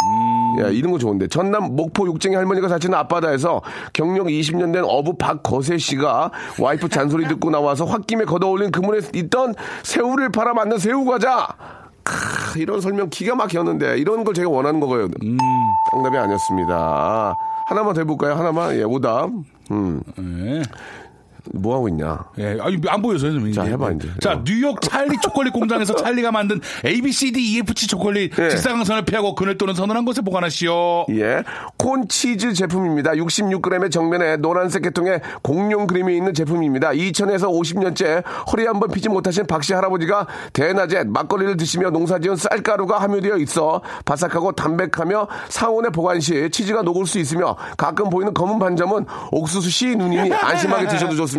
예, 0.59 0.73
이런 0.73 0.91
거 0.91 0.97
좋은데. 0.97 1.27
전남 1.27 1.75
목포 1.75 2.07
욕쟁이 2.07 2.35
할머니가 2.35 2.67
사시는 2.67 2.97
앞바다에서 2.97 3.61
경력 3.93 4.27
20년 4.27 4.73
된 4.73 4.83
어부 4.83 5.17
박거세 5.17 5.77
씨가 5.77 6.31
와이프 6.59 6.89
잔소리 6.89 7.27
듣고 7.27 7.49
나와서 7.51 7.85
홧김에 7.85 8.25
걷어올린 8.25 8.71
그물에 8.71 9.01
있던 9.15 9.53
새우를 9.83 10.31
팔아 10.31 10.53
만든 10.53 10.77
새우 10.77 11.05
과자. 11.05 11.47
크, 12.03 12.59
이런 12.59 12.79
설명 12.81 13.09
기가 13.09 13.35
막혔는데 13.35 13.97
이런 13.97 14.23
걸 14.23 14.33
제가 14.33 14.49
원하는 14.49 14.79
거고요. 14.79 15.09
정답이 15.91 16.17
아니었습니다. 16.17 17.35
하나만 17.67 17.93
더 17.93 18.01
해볼까요? 18.01 18.33
하나만 18.35 18.75
예, 18.77 18.83
오답. 18.83 19.29
음, 19.71 20.01
예. 20.19 20.61
뭐 21.53 21.75
하고 21.75 21.87
있냐? 21.89 22.19
예, 22.37 22.57
아니, 22.61 22.77
안 22.87 23.01
보여서요, 23.01 23.31
선생님. 23.31 23.53
자, 23.53 23.63
해봐, 23.63 23.91
이제. 23.91 24.09
자, 24.21 24.33
어. 24.33 24.43
뉴욕 24.43 24.79
찰리 24.81 25.15
초콜릿 25.23 25.53
공장에서 25.53 25.95
찰리가 25.95 26.31
만든 26.31 26.59
A, 26.85 27.01
B, 27.01 27.11
C, 27.11 27.31
D, 27.31 27.39
E, 27.39 27.59
F, 27.59 27.73
G 27.73 27.87
초콜릿 27.87 28.37
예. 28.37 28.49
직사광선을 28.49 29.05
피하고 29.05 29.35
그늘 29.35 29.57
또는 29.57 29.73
서늘한 29.73 30.05
곳에 30.05 30.21
보관하시오. 30.21 31.05
예. 31.11 31.43
콘치즈 31.77 32.53
제품입니다. 32.53 33.11
66g의 33.11 33.91
정면에 33.91 34.37
노란색 34.37 34.83
계통의 34.83 35.21
공룡 35.41 35.87
그림이 35.87 36.15
있는 36.15 36.33
제품입니다. 36.33 36.91
2000에서 36.91 37.49
50년째 37.49 38.23
허리 38.51 38.65
한번 38.65 38.91
피지 38.91 39.09
못하신 39.09 39.45
박씨 39.47 39.73
할아버지가 39.73 40.27
대낮에 40.53 41.05
막걸리를 41.05 41.57
드시며 41.57 41.89
농사지은 41.91 42.35
쌀가루가 42.35 42.99
함유되어 42.99 43.37
있어 43.37 43.81
바삭하고 44.05 44.53
담백하며 44.53 45.27
상온에 45.49 45.89
보관 45.89 46.19
시 46.19 46.49
치즈가 46.49 46.81
녹을 46.81 47.05
수 47.05 47.19
있으며 47.19 47.55
가끔 47.77 48.09
보이는 48.09 48.33
검은 48.33 48.59
반점은 48.59 49.05
옥수수 49.31 49.69
씨 49.69 49.95
눈이니 49.95 50.33
안심하게 50.33 50.87
드셔도 50.87 51.15
좋습니다. 51.15 51.36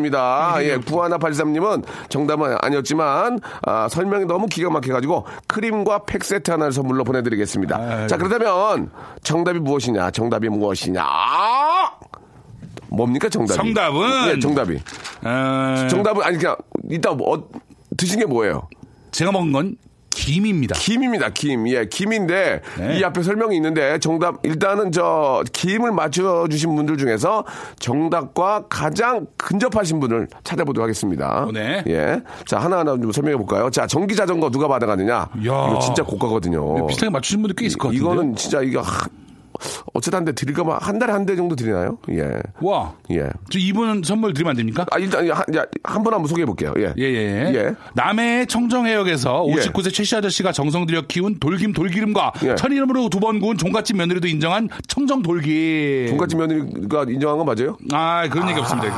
예, 0.63 0.77
구하나 0.77 1.19
83님은 1.19 1.85
정답은 2.09 2.57
아니었지만 2.61 3.41
아, 3.63 3.89
설명이 3.89 4.25
너무 4.27 4.47
기가 4.47 4.71
막혀가지고 4.71 5.27
크림과 5.47 6.05
팩 6.05 6.25
세트 6.25 6.51
하나를 6.51 6.73
선물로 6.73 7.05
보내드리겠습니다. 7.05 8.07
자 8.07 8.17
그렇다면 8.17 8.91
정답이 9.23 9.59
무엇이냐? 9.61 10.11
정답이 10.11 10.49
무엇이냐? 10.49 11.05
뭡니까 12.91 13.29
정답이? 13.29 13.57
정답은? 13.57 14.27
네, 14.27 14.39
정답이. 14.39 14.79
어, 15.25 15.87
정답은 15.89 16.23
아니 16.23 16.39
그냥 16.39 16.57
이따 16.91 17.13
뭐, 17.13 17.35
어, 17.35 17.49
드신 17.97 18.19
게 18.19 18.27
뭐예요? 18.27 18.69
제가 19.11 19.33
먹은 19.33 19.53
건 19.53 19.77
김입니다. 20.19 20.77
김입니다. 20.79 21.31
김. 21.31 21.69
예, 21.69 21.87
김인데 21.87 22.61
네. 22.79 22.99
이 22.99 23.05
앞에 23.05 23.23
설명이 23.23 23.55
있는데 23.57 23.99
정답 24.01 24.37
일단은 24.43 24.91
저 24.93 25.43
김을 25.53 25.93
맞춰 25.93 26.47
주신 26.51 26.75
분들 26.75 26.97
중에서 26.99 27.45
정답과 27.79 28.65
가장 28.69 29.27
근접하신 29.37 30.01
분을 30.01 30.29
찾아보도록 30.45 30.83
하겠습니다. 30.83 31.47
네. 31.53 31.83
예. 31.87 32.21
자, 32.47 32.59
하나하나 32.59 32.93
좀 32.97 33.13
설명해 33.13 33.37
볼까요? 33.37 33.71
자, 33.71 33.87
전기 33.87 34.17
자전거 34.17 34.51
누가 34.51 34.67
받아가느냐? 34.67 35.15
야. 35.15 35.29
이거 35.45 35.79
진짜 35.81 36.03
고가거든요. 36.03 36.87
비슷하게 36.89 37.11
맞추신 37.11 37.41
분들 37.43 37.55
꽤 37.57 37.67
있을 37.67 37.79
것 37.79 37.89
같은데. 37.89 38.03
이거는 38.05 38.35
진짜 38.37 38.61
이거 38.63 38.81
하- 38.81 39.07
어쨌든 39.95 40.19
한대 40.19 40.33
드릴까 40.33 40.65
봐 40.65 40.79
한 40.81 40.99
달에 40.99 41.13
한 41.13 41.27
대 41.27 41.37
정도 41.37 41.55
드리나요? 41.57 41.99
예. 42.11 42.41
와. 42.63 42.95
예. 43.11 43.29
저 43.51 43.59
이분 43.59 44.03
선물 44.03 44.33
드리면 44.33 44.51
안 44.53 44.57
됩니까? 44.57 44.87
아, 44.91 44.99
일단 44.99 45.29
한분 45.85 46.13
한번 46.15 46.27
소개해 46.29 46.47
볼게요. 46.47 46.73
예. 46.79 46.95
예, 46.97 47.03
예, 47.05 47.53
예. 47.55 47.75
남해의 47.95 48.47
청정해역에서 48.47 49.45
예. 49.49 49.55
59세 49.55 49.93
최씨 49.93 50.17
아저씨가 50.17 50.53
정성 50.53 50.87
들여 50.87 51.03
키운 51.03 51.39
돌김 51.39 51.73
돌기름과 51.73 52.33
예. 52.45 52.55
천이름으로 52.55 53.09
두 53.11 53.19
번 53.19 53.41
구운 53.41 53.57
종갓집 53.59 53.97
며느리도 53.97 54.29
인정한 54.29 54.69
청정 54.87 55.23
돌김. 55.23 56.07
종갓집 56.09 56.39
며느리가 56.39 57.05
인정한 57.09 57.37
거 57.39 57.45
맞아요? 57.45 57.77
아, 57.93 58.29
그런 58.29 58.49
얘기 58.49 58.61
없습니다. 58.61 58.87
여기. 58.89 58.97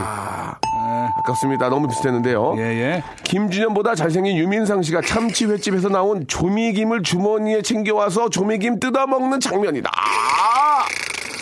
아깝습니다. 1.16 1.68
너무 1.68 1.88
비슷했는데요. 1.88 2.54
예, 2.58 2.62
예. 2.62 3.02
김준현보다 3.24 3.94
잘생긴 3.94 4.36
유민상 4.36 4.82
씨가 4.82 5.02
참치 5.02 5.46
횟집에서 5.46 5.88
나온 5.88 6.26
조미김을 6.26 7.02
주머니에 7.02 7.62
챙겨와서 7.62 8.28
조미김 8.30 8.80
뜯어먹는 8.80 9.40
장면이다. 9.40 9.90
아! 9.94 10.79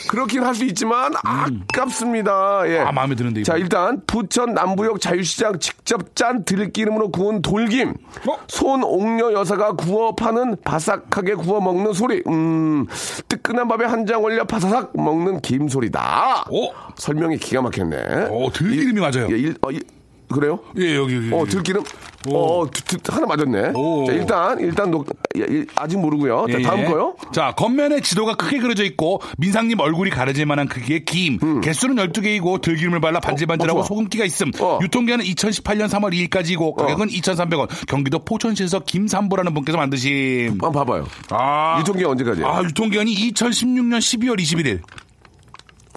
그렇긴 0.09 0.43
할 0.45 0.55
수 0.55 0.65
있지만 0.65 1.13
아깝습니다. 1.23 2.63
예. 2.69 2.79
아, 2.81 2.91
마음에 2.93 3.15
드는데, 3.15 3.41
이거. 3.41 3.53
자 3.53 3.57
일단 3.59 4.01
부천 4.07 4.55
남부역 4.55 5.01
자유시장 5.01 5.59
직접 5.61 6.17
짠 6.17 6.45
들기름으로 6.45 7.11
구운 7.11 7.43
돌김. 7.43 7.91
어? 8.29 8.37
손옥녀 8.49 9.33
여사가 9.33 9.73
구워 9.73 10.15
파는 10.15 10.57
바삭하게 10.65 11.35
구워 11.35 11.61
먹는 11.61 11.93
소리. 11.93 12.23
음 12.27 12.87
뜨끈한 13.29 13.69
밥에 13.69 13.85
한 13.85 14.07
장 14.07 14.23
올려 14.23 14.45
바사삭 14.45 14.93
먹는 14.95 15.41
김 15.43 15.69
소리다. 15.69 16.47
오. 16.51 16.73
설명이 16.97 17.37
기가 17.37 17.61
막혔네. 17.63 18.29
오, 18.31 18.51
들기름이 18.51 19.01
맞아요. 19.01 19.29
예, 19.31 19.37
일- 19.39 19.57
어, 19.61 19.71
이- 19.71 19.81
그래요? 20.29 20.59
예, 20.79 20.95
여기, 20.97 21.17
여기. 21.17 21.33
어, 21.33 21.45
들기름? 21.47 21.83
어, 22.31 22.67
드- 22.73 22.83
드- 22.99 23.13
하나 23.13 23.27
맞았네. 23.27 23.71
오. 23.75 24.05
자, 24.07 24.13
일단, 24.13 24.61
일단, 24.61 24.91
녹, 24.91 25.07
예, 25.37 25.41
예, 25.49 25.65
아직 25.77 25.99
모르고요. 25.99 26.47
자, 26.51 26.59
예, 26.59 26.63
다음 26.63 26.81
예. 26.81 26.85
거요. 26.85 27.15
자, 27.33 27.53
겉면에 27.57 28.01
지도가 28.01 28.35
크게 28.35 28.59
그려져 28.59 28.85
있고 28.85 29.21
민상님 29.39 29.81
얼굴이 29.81 30.11
가려질 30.11 30.45
만한 30.45 30.69
크기의 30.69 31.05
김. 31.05 31.61
개수는 31.63 31.97
12개이고 31.97 32.61
들기름을 32.61 33.01
발라 33.01 33.21
반질반질하고 33.21 33.79
어, 33.81 33.83
좋아. 33.83 33.87
소금기가 33.87 34.25
있음. 34.27 34.51
어. 34.61 34.79
유통기한은 34.83 35.25
2018년 35.25 35.89
3월 35.89 36.13
2일까지고 36.29 36.75
가격은 36.75 37.09
2,300원. 37.09 37.69
경기도 37.87 38.19
포천시에서 38.19 38.81
김삼보라는 38.81 39.55
분께서 39.55 39.79
만드신. 39.79 40.49
한번 40.51 40.73
봐봐요. 40.73 41.07
아, 41.31 41.79
유통기한 41.81 42.11
언제까지? 42.13 42.43
아, 42.45 42.63
유통기한이 42.65 43.15
2016년 43.33 43.99
12월 43.99 44.39
21일. 44.41 44.81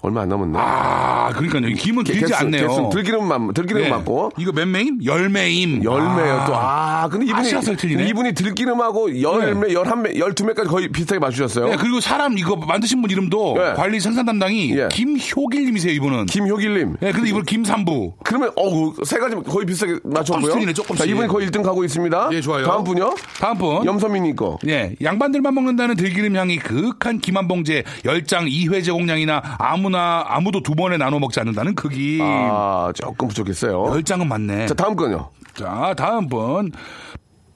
얼마 0.02 0.22
안 0.22 0.28
남았네. 0.28 0.58
아, 0.58 1.30
그러니까요. 1.30 1.68
이 1.68 1.74
김은 1.74 2.02
길지 2.02 2.22
개수, 2.22 2.34
않네요. 2.34 2.66
개수, 2.66 2.90
들기름만, 2.92 3.54
들기름 3.54 3.82
네. 3.82 3.88
맞고. 3.88 4.32
이거 4.36 4.50
몇 4.50 4.66
매임? 4.66 4.98
열 5.04 5.28
매임. 5.28 5.82
열 5.84 6.00
매요 6.16 6.34
아. 6.40 6.44
또. 6.44 6.56
아, 6.56 7.08
근데 7.08 7.26
이분이, 7.26 8.08
이분이 8.08 8.34
들기름하고 8.34 9.22
열 9.22 9.54
매, 9.54 9.72
열한 9.72 10.02
매, 10.02 10.18
열두 10.18 10.44
매까지 10.44 10.68
거의 10.68 10.88
비슷하게 10.88 11.20
맞추셨어요. 11.20 11.68
네, 11.68 11.76
그리고 11.76 12.00
사람 12.00 12.36
이거 12.36 12.56
만드신 12.56 13.00
분 13.00 13.12
이름도 13.12 13.54
네. 13.56 13.74
관리 13.74 14.00
생산 14.00 14.26
담당이 14.26 14.76
예. 14.76 14.88
김효길님이세요, 14.90 15.92
이분은. 15.92 16.26
김효길님. 16.26 16.96
네, 17.00 17.12
근데 17.12 17.30
이분 17.30 17.44
김삼부. 17.44 18.14
그러면, 18.24 18.50
어우, 18.56 18.94
세 19.04 19.18
가지 19.18 19.36
거의 19.36 19.66
비슷하게 19.66 20.00
맞췄고요. 20.02 20.52
틀리네, 20.52 20.72
조금씩. 20.72 21.04
자, 21.04 21.08
이분이 21.08 21.28
거의 21.28 21.46
1등 21.46 21.62
가고 21.62 21.84
있습니다. 21.84 22.30
예, 22.32 22.40
좋아요. 22.40 22.66
다음 22.66 22.82
분요. 22.82 23.14
다음 23.38 23.56
분. 23.56 23.86
염서민님 23.86 24.34
거. 24.34 24.58
예, 24.66 24.96
양반들만 25.00 25.54
먹는다는 25.54 25.94
들기름 25.94 26.34
향이 26.34 26.58
그윽한 26.58 27.20
김한 27.20 27.46
봉지에 27.46 27.84
열장 28.04 28.46
2회 28.46 28.82
제공량이나 28.82 29.40
아무 29.58 29.91
나 29.92 30.24
아무도 30.26 30.62
두 30.62 30.74
번에 30.74 30.96
나눠 30.96 31.18
먹지 31.20 31.38
않는다는 31.40 31.74
크기. 31.74 32.18
아, 32.22 32.90
조금 32.94 33.28
부족했어요. 33.28 33.86
열 33.88 34.02
장은 34.02 34.28
맞네. 34.28 34.66
자, 34.66 34.74
다음 34.74 34.96
건요. 34.96 35.28
자, 35.54 35.94
다음 35.96 36.28
분. 36.28 36.72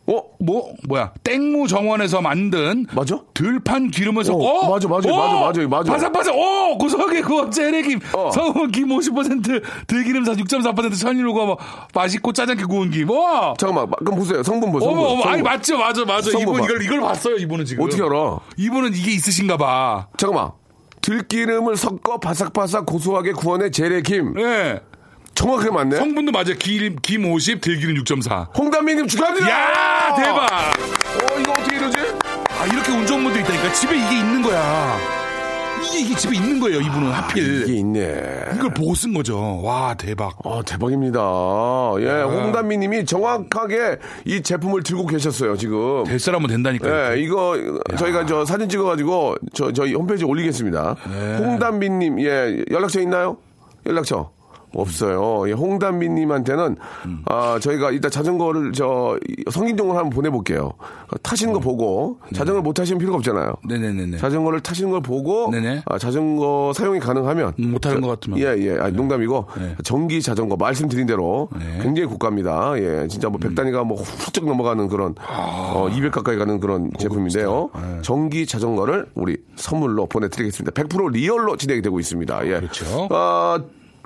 어? 0.08 0.22
뭐 0.38 0.72
뭐야 0.86 1.10
땡무 1.24 1.66
정원에서 1.66 2.20
만든 2.20 2.86
맞아? 2.94 3.18
들판 3.34 3.90
기름에서 3.90 4.34
어, 4.34 4.38
어, 4.38 4.70
맞아, 4.70 4.86
맞아, 4.86 5.12
어, 5.12 5.16
맞아, 5.46 5.62
맞아, 5.62 5.68
맞아. 5.68 5.92
바삭바삭 5.92 6.32
오 6.36 6.78
고소하게 6.78 7.22
구워 7.22 7.50
재래김 7.50 7.98
어. 8.14 8.30
성분 8.30 8.70
김50% 8.70 9.62
들기름산 9.88 10.36
6.4% 10.36 10.96
천일로가 10.96 11.46
뭐 11.46 11.58
맛있고 11.92 12.32
짜장게 12.32 12.66
구운 12.66 12.92
김 12.92 13.10
와. 13.10 13.54
잠깐만, 13.58 13.90
그럼 13.98 14.16
보세요. 14.20 14.44
성분 14.44 14.70
보세요. 14.70 14.88
어머 14.90 15.02
어머 15.08 15.24
아니 15.24 15.42
맞죠 15.42 15.76
맞아 15.76 16.04
맞아 16.04 16.30
이분 16.38 16.56
봐. 16.58 16.64
이걸 16.64 16.82
이걸 16.84 17.00
봤어요 17.00 17.34
이분은 17.38 17.64
지금 17.64 17.84
어떻게 17.84 18.00
알아? 18.00 18.38
이분은 18.58 18.94
이게 18.94 19.10
있으신가 19.10 19.56
봐 19.56 20.06
잠깐만. 20.16 20.52
들기름을 21.06 21.76
섞어 21.76 22.18
바삭바삭 22.18 22.84
고소하게 22.84 23.30
구워낸 23.32 23.70
재래김. 23.70 24.34
예. 24.40 24.80
정확하게 25.36 25.70
맞네. 25.70 25.96
성분도 25.98 26.32
맞아요 26.32 26.54
김, 26.58 26.96
김 27.00 27.30
50, 27.30 27.60
들기름 27.60 27.94
6.4 28.02 28.56
홍단미님 28.58 29.06
축하드려요. 29.06 29.48
야 29.48 30.14
대박 30.16 30.52
어, 30.52 31.38
이거 31.38 31.52
어떻게 31.52 31.76
이러지? 31.76 31.98
아 32.58 32.66
이렇게 32.66 32.90
운 32.90 33.06
좋은 33.06 33.22
분들 33.22 33.42
있다니까 33.42 33.72
집에 33.72 33.96
이게 33.96 34.18
있는 34.18 34.42
거야 34.42 34.98
이게 35.86 36.00
이게 36.00 36.14
집에 36.16 36.36
있는 36.36 36.60
거예요 36.60 36.80
이분은 36.80 37.10
하필 37.10 37.62
이게 37.62 37.74
있네. 37.78 38.46
이걸 38.54 38.72
보고 38.74 38.94
쓴 38.94 39.14
거죠 39.14 39.60
와 39.62 39.94
대박 39.94 40.34
어, 40.44 40.62
대박입니다. 40.64 41.18
예, 42.00 42.22
홍단미 42.22 42.76
님이 42.78 43.04
정확하게 43.04 43.96
이 44.24 44.42
제품을 44.42 44.82
들고 44.82 45.06
계셨어요, 45.06 45.56
지금. 45.56 46.04
될 46.04 46.18
사람은 46.18 46.48
된다니까요 46.48 47.16
예, 47.16 47.20
이거 47.20 47.56
저희가 47.98 48.26
저 48.26 48.44
사진 48.44 48.68
찍어가지고 48.68 49.36
저 49.52 49.72
저희 49.72 49.94
홈페이지 49.94 50.24
에 50.24 50.28
올리겠습니다. 50.28 50.96
네. 51.10 51.36
홍단비님, 51.38 52.20
예, 52.20 52.64
연락처 52.70 53.00
있나요? 53.00 53.38
연락처. 53.86 54.35
없어요. 54.74 55.48
예, 55.48 55.52
홍단비님한테는 55.52 56.76
음. 57.06 57.22
아 57.26 57.58
저희가 57.60 57.90
이따 57.92 58.08
자전거를 58.10 58.72
저 58.72 59.18
성인용을 59.50 59.96
한번 59.96 60.10
보내볼게요. 60.10 60.72
타시는 61.22 61.52
거 61.52 61.60
보고 61.60 62.18
자전거 62.34 62.60
못 62.62 62.74
타시면 62.74 62.98
필요가 62.98 63.16
없잖아요. 63.18 63.50
어. 63.50 63.56
네네네네 63.66 64.18
자전거를 64.18 64.60
타시는 64.60 64.90
걸 64.90 65.00
보고 65.02 65.50
네네. 65.50 65.82
아, 65.86 65.98
자전거 65.98 66.72
사용이 66.74 66.98
가능하면 67.00 67.54
음, 67.58 67.70
못하는 67.72 68.00
저- 68.00 68.06
것 68.06 68.12
같으면. 68.20 68.38
예, 68.38 68.56
예. 68.58 68.78
아니, 68.78 68.94
농담이고 68.96 69.46
네. 69.58 69.76
전기 69.84 70.20
자전거 70.20 70.56
말씀드린 70.56 71.06
대로 71.06 71.48
네. 71.58 71.78
굉장히 71.82 72.08
고가입니다. 72.08 72.72
예. 72.78 73.08
진짜 73.08 73.28
뭐 73.28 73.38
100단위가 73.40 73.84
뭐 73.84 73.96
훌쩍 73.96 74.46
넘어가는 74.46 74.88
그런 74.88 75.14
어, 75.28 75.88
200 75.90 76.12
가까이 76.12 76.36
가는 76.36 76.60
그런 76.60 76.90
제품인데요. 76.98 77.70
네. 77.74 77.98
전기 78.02 78.46
자전거를 78.46 79.06
우리 79.14 79.36
선물로 79.56 80.06
보내 80.06 80.28
드리겠습니다. 80.28 80.72
100% 80.72 81.12
리얼로 81.12 81.56
진행이 81.56 81.82
되고 81.82 81.98
있습니다. 82.00 82.46
예. 82.46 82.50
그렇죠. 82.60 83.08
아, 83.10 83.58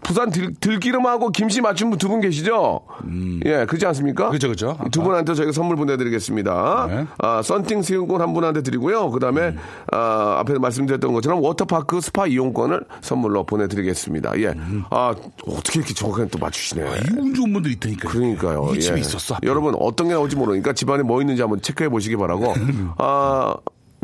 부산 0.03 0.31
들, 0.31 0.55
들기름하고 0.55 1.31
김치 1.31 1.61
맞춤 1.61 1.91
분두 1.91 2.09
분 2.09 2.21
계시죠? 2.21 2.81
예, 3.45 3.67
그렇지 3.67 3.87
않습니까? 3.87 4.31
그죠, 4.31 4.49
그죠. 4.49 4.79
두 4.91 5.03
분한테 5.03 5.35
저희가 5.35 5.53
선물 5.53 5.77
보내드리겠습니다. 5.77 6.87
네. 6.89 7.07
아, 7.19 7.43
썬팅 7.43 7.83
시공권 7.83 8.21
한 8.21 8.33
분한테 8.33 8.63
드리고요. 8.63 9.11
그 9.11 9.21
다음에, 9.21 9.55
아, 9.93 10.37
앞에 10.41 10.59
말씀드렸던 10.59 11.13
것처럼 11.13 11.43
워터파크 11.43 12.01
스파 12.01 12.27
이용권을 12.27 12.85
선물로 13.01 13.45
보내드리겠습니다. 13.45 14.41
예. 14.41 14.55
아, 14.91 15.15
어떻게 15.47 15.81
이렇게 15.81 15.95
정확하게 15.95 16.29
또 16.31 16.39
맞추시네. 16.39 16.83
이운 17.13 17.35
좋은 17.35 17.53
분들 17.53 17.71
있다니까 17.73 18.09
그러니까요. 18.09 18.69
이게 18.73 18.81
집에 18.81 18.97
예. 18.97 19.01
있었어 19.01 19.35
하필. 19.35 19.49
여러분, 19.49 19.75
어떤 19.79 20.09
게 20.09 20.15
나올지 20.15 20.37
모르니까 20.37 20.73
집안에 20.73 21.03
뭐 21.03 21.21
있는지 21.21 21.43
한번 21.43 21.61
체크해 21.61 21.89
보시기 21.89 22.17
바라고. 22.17 22.55
아, 22.99 23.55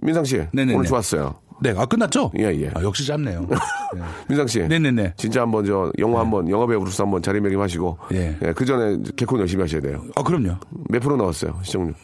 민상 0.02 0.24
씨. 0.24 0.36
네네네. 0.52 0.74
오늘 0.74 0.86
좋았어요. 0.86 1.45
네, 1.60 1.74
아 1.76 1.86
끝났죠? 1.86 2.30
예, 2.38 2.44
예. 2.54 2.70
아, 2.74 2.82
역시 2.82 3.06
짧네요. 3.06 3.46
네. 3.94 4.02
민상 4.28 4.46
씨. 4.46 4.60
네 4.68 4.78
네 4.78 4.90
네. 4.90 5.12
진짜 5.16 5.40
한번 5.42 5.64
저 5.64 5.90
영화 5.98 6.20
한번 6.20 6.48
영화 6.50 6.66
배우로서 6.66 7.04
한번 7.04 7.22
자리매김하시고 7.22 7.98
예. 8.12 8.36
그 8.54 8.64
전에 8.64 8.98
개콘 9.16 9.40
열심히 9.40 9.62
하셔야 9.62 9.80
돼요. 9.80 10.02
아, 10.16 10.22
그럼요. 10.22 10.56
몇 10.90 11.00
프로 11.00 11.16
나왔어요 11.16 11.58
시청률? 11.62 11.94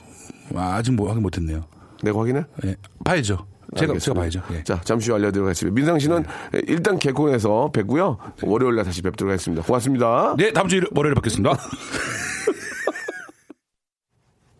아, 0.54 0.74
아직 0.76 0.92
뭐 0.92 1.08
확인 1.08 1.22
못 1.22 1.36
했네요. 1.36 1.64
내가 2.02 2.18
확인해? 2.20 2.44
예, 2.64 2.74
봐야죠. 3.04 3.46
제가 3.76 3.92
알겠습니다. 3.92 3.98
제가 4.00 4.14
봐야죠. 4.14 4.42
예. 4.58 4.64
자 4.64 4.80
잠시 4.84 5.10
후 5.10 5.16
알려드리겠습니다. 5.16 5.74
민상 5.74 5.98
씨는 5.98 6.24
일단 6.66 6.98
개콘에서 6.98 7.70
뵙고요. 7.72 8.18
월요일 8.42 8.74
날 8.76 8.84
다시 8.84 9.00
뵙도록 9.02 9.30
하겠습니다. 9.32 9.62
고맙습니다. 9.62 10.34
네, 10.36 10.52
다음 10.52 10.68
주 10.68 10.76
일- 10.76 10.88
월요일에 10.94 11.14
뵙겠습니다. 11.14 11.56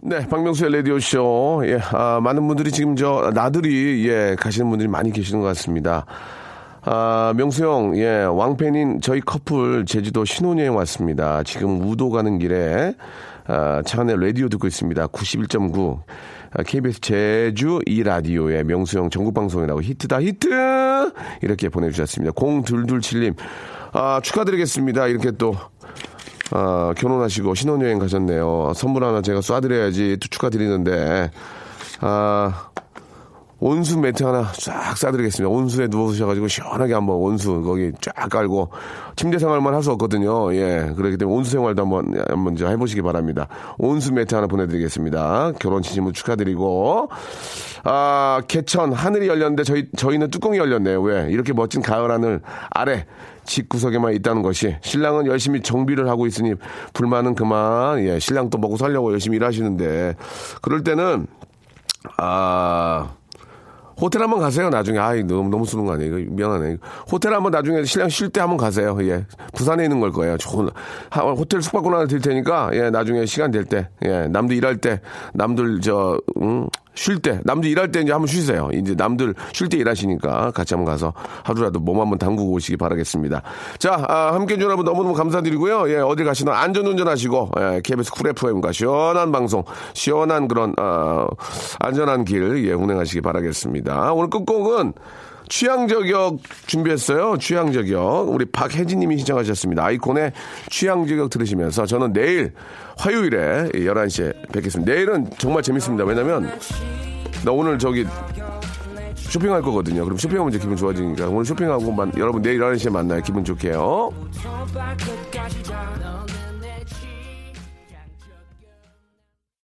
네, 0.05 0.27
박명수의 0.27 0.73
라디오쇼. 0.73 1.63
예, 1.67 1.79
아, 1.93 2.19
많은 2.21 2.49
분들이 2.49 2.73
지금 2.73 2.97
저, 2.97 3.31
나들이, 3.33 4.09
예, 4.09 4.35
가시는 4.37 4.69
분들이 4.69 4.89
많이 4.89 5.13
계시는 5.13 5.41
것 5.41 5.47
같습니다. 5.47 6.07
아, 6.83 7.33
명수 7.37 7.65
형, 7.65 7.97
예, 7.97 8.25
왕팬인 8.25 9.01
저희 9.01 9.21
커플 9.21 9.85
제주도 9.87 10.25
신혼여행 10.25 10.75
왔습니다. 10.75 11.45
지금 11.45 11.81
우도 11.89 12.11
가는 12.11 12.41
길에, 12.41 12.97
아, 13.47 13.81
차 13.87 14.01
안에 14.01 14.17
라디오 14.17 14.49
듣고 14.49 14.67
있습니다. 14.67 15.07
91.9. 15.07 16.01
아, 16.51 16.63
KBS 16.65 17.01
제주 17.01 17.79
이 17.87 18.03
라디오의 18.03 18.65
명수 18.65 18.99
형 18.99 19.09
전국방송이라고 19.09 19.83
히트다, 19.83 20.21
히트! 20.21 21.13
이렇게 21.43 21.69
보내주셨습니다. 21.69 22.33
0227님. 22.33 23.37
아, 23.93 24.21
축하드리겠습니다. 24.21 25.07
이렇게 25.07 25.31
또, 25.31 25.55
아, 26.55 26.93
결혼하시고 26.97 27.55
신혼여행 27.55 27.99
가셨네요. 27.99 28.73
선물 28.75 29.05
하나 29.05 29.23
제가 29.23 29.41
쏴드려야지 29.41 30.21
또 30.21 30.29
축하드리는데, 30.29 31.31
아, 32.01 32.72
온수 33.65 33.97
매트 33.97 34.25
하나 34.25 34.51
쫙 34.59 34.95
쏴드리겠습니다. 34.97 35.49
온수에 35.49 35.87
누워주셔가지고 35.87 36.49
시원하게 36.49 36.95
한번 36.95 37.15
온수 37.15 37.63
거기 37.63 37.93
쫙 38.01 38.13
깔고 38.29 38.71
침대 39.15 39.39
생활만 39.39 39.73
할 39.73 39.83
수 39.83 39.93
없거든요. 39.93 40.53
예. 40.55 40.93
그렇기 40.97 41.17
때문에 41.17 41.37
온수 41.37 41.53
생활도 41.53 41.83
한번, 41.83 42.13
한번 42.29 42.57
저 42.57 42.69
해보시기 42.69 43.03
바랍니다. 43.03 43.47
온수 43.79 44.13
매트 44.13 44.35
하나 44.35 44.49
보내드리겠습니다. 44.49 45.53
결혼 45.61 45.83
진심으로 45.83 46.13
축하드리고, 46.13 47.09
아, 47.85 48.43
개천, 48.49 48.93
하늘이 48.93 49.29
열렸는데 49.29 49.63
저희, 49.63 49.89
저희는 49.97 50.31
뚜껑이 50.31 50.59
열렸네요. 50.59 51.01
왜? 51.03 51.29
이렇게 51.31 51.53
멋진 51.53 51.83
가을 51.83 52.11
하늘 52.11 52.41
아래 52.71 53.07
집 53.45 53.69
구석에만 53.69 54.13
있다는 54.15 54.43
것이 54.43 54.77
신랑은 54.83 55.27
열심히 55.27 55.63
정비를 55.63 56.09
하고 56.09 56.27
있으니 56.27 56.55
불만은 56.95 57.37
그만, 57.37 58.01
예, 58.01 58.19
신랑 58.19 58.51
또 58.51 58.59
먹고 58.59 58.77
살려고 58.77 59.13
열심히 59.13 59.37
일하시는데 59.37 60.17
그럴 60.63 60.83
때는, 60.85 61.27
아, 62.19 63.11
호텔 64.01 64.23
한번 64.23 64.41
가세요, 64.41 64.71
나중에. 64.71 64.99
아이, 64.99 65.23
너무, 65.23 65.49
너무 65.49 65.65
쓰는 65.65 65.85
거 65.85 65.93
아니에요? 65.93 66.17
미안하네. 66.31 66.79
호텔 67.11 67.35
한번 67.35 67.53
나중에 67.53 67.85
신랑 67.85 68.09
쉴 68.09 68.29
때 68.31 68.41
한번 68.41 68.57
가세요. 68.57 68.97
예. 69.03 69.27
부산에 69.55 69.85
있는 69.85 70.01
걸 70.01 70.11
거예요. 70.13 70.37
좋은, 70.39 70.69
하- 71.11 71.23
호텔 71.23 71.63
숙박권 71.63 71.93
하나 71.95 72.07
드릴 72.07 72.21
테니까, 72.23 72.71
예, 72.75 72.91
나중에 72.91 73.27
시간 73.27 73.51
될 73.51 73.65
때, 73.65 73.89
예, 74.05 74.27
남들 74.29 74.57
일할 74.57 74.79
때, 74.79 75.01
남들 75.35 75.81
저, 75.81 76.19
음, 76.41 76.67
쉴 76.95 77.19
때, 77.21 77.41
남들 77.45 77.71
일할 77.71 77.91
때 77.91 78.01
이제 78.01 78.13
한번 78.13 78.27
쉬세요. 78.27 78.69
이제 78.73 78.95
남들 78.95 79.35
쉴 79.53 79.69
때 79.69 79.79
일하시니까 79.79 80.51
같이 80.53 80.75
한번 80.75 80.93
가서 80.93 81.13
하루라도 81.45 81.81
몸 81.81 82.01
한번 82.01 82.19
담그고 82.19 82.51
오시기 82.53 82.77
바라겠습니다. 82.77 83.43
자, 83.79 84.05
아, 84.09 84.35
함께 84.35 84.55
해주신 84.55 84.63
여러분 84.63 84.85
너무너무 84.85 85.15
감사드리고요. 85.15 85.91
예, 85.91 85.97
어딜 85.99 86.25
가시나 86.25 86.59
안전운전 86.61 87.09
하시고, 87.09 87.51
예, 87.59 87.81
KBS 87.83 88.13
쿨 88.13 88.29
FM과 88.29 88.73
시원한 88.73 89.33
방송, 89.33 89.65
시원한 89.95 90.49
그런, 90.49 90.75
아, 90.79 91.27
안전한 91.81 92.25
길, 92.25 92.67
예, 92.67 92.73
운행하시기 92.73 93.21
바라겠습니다. 93.21 94.13
오늘 94.13 94.31
끝곡은 94.31 94.93
취향 95.53 95.87
저격 95.87 96.39
준비했어요. 96.67 97.37
취향 97.37 97.73
저격. 97.73 98.31
우리 98.31 98.47
박혜진 98.47 99.01
님이 99.01 99.19
신청하셨습니다. 99.19 99.85
아이콘의 99.85 100.33
취향 100.71 101.07
저격 101.07 101.29
들으시면서 101.29 101.85
저는 101.85 102.15
내일 102.15 102.55
화요일에 102.97 103.69
11시에 103.75 104.51
뵙겠습니다. 104.51 104.91
내일은 104.91 105.29
정말 105.37 105.63
재밌습니다. 105.63 106.05
왜냐면 106.05 106.51
나 107.45 107.53
오늘 107.53 107.79
저기 107.79 108.07
쇼핑할 109.15 109.61
거거든요. 109.61 110.05
그럼 110.05 110.17
쇼핑하면 110.17 110.49
이제 110.49 110.59
기분 110.59 110.75
좋아지니까 110.75 111.29
오늘 111.29 111.45
쇼핑하고 111.45 111.93
만, 111.93 112.11
여러분 112.17 112.41
내일 112.41 112.59
11시에 112.59 112.91
만나요. 112.91 113.21
기분 113.21 113.45
좋게요. 113.45 114.11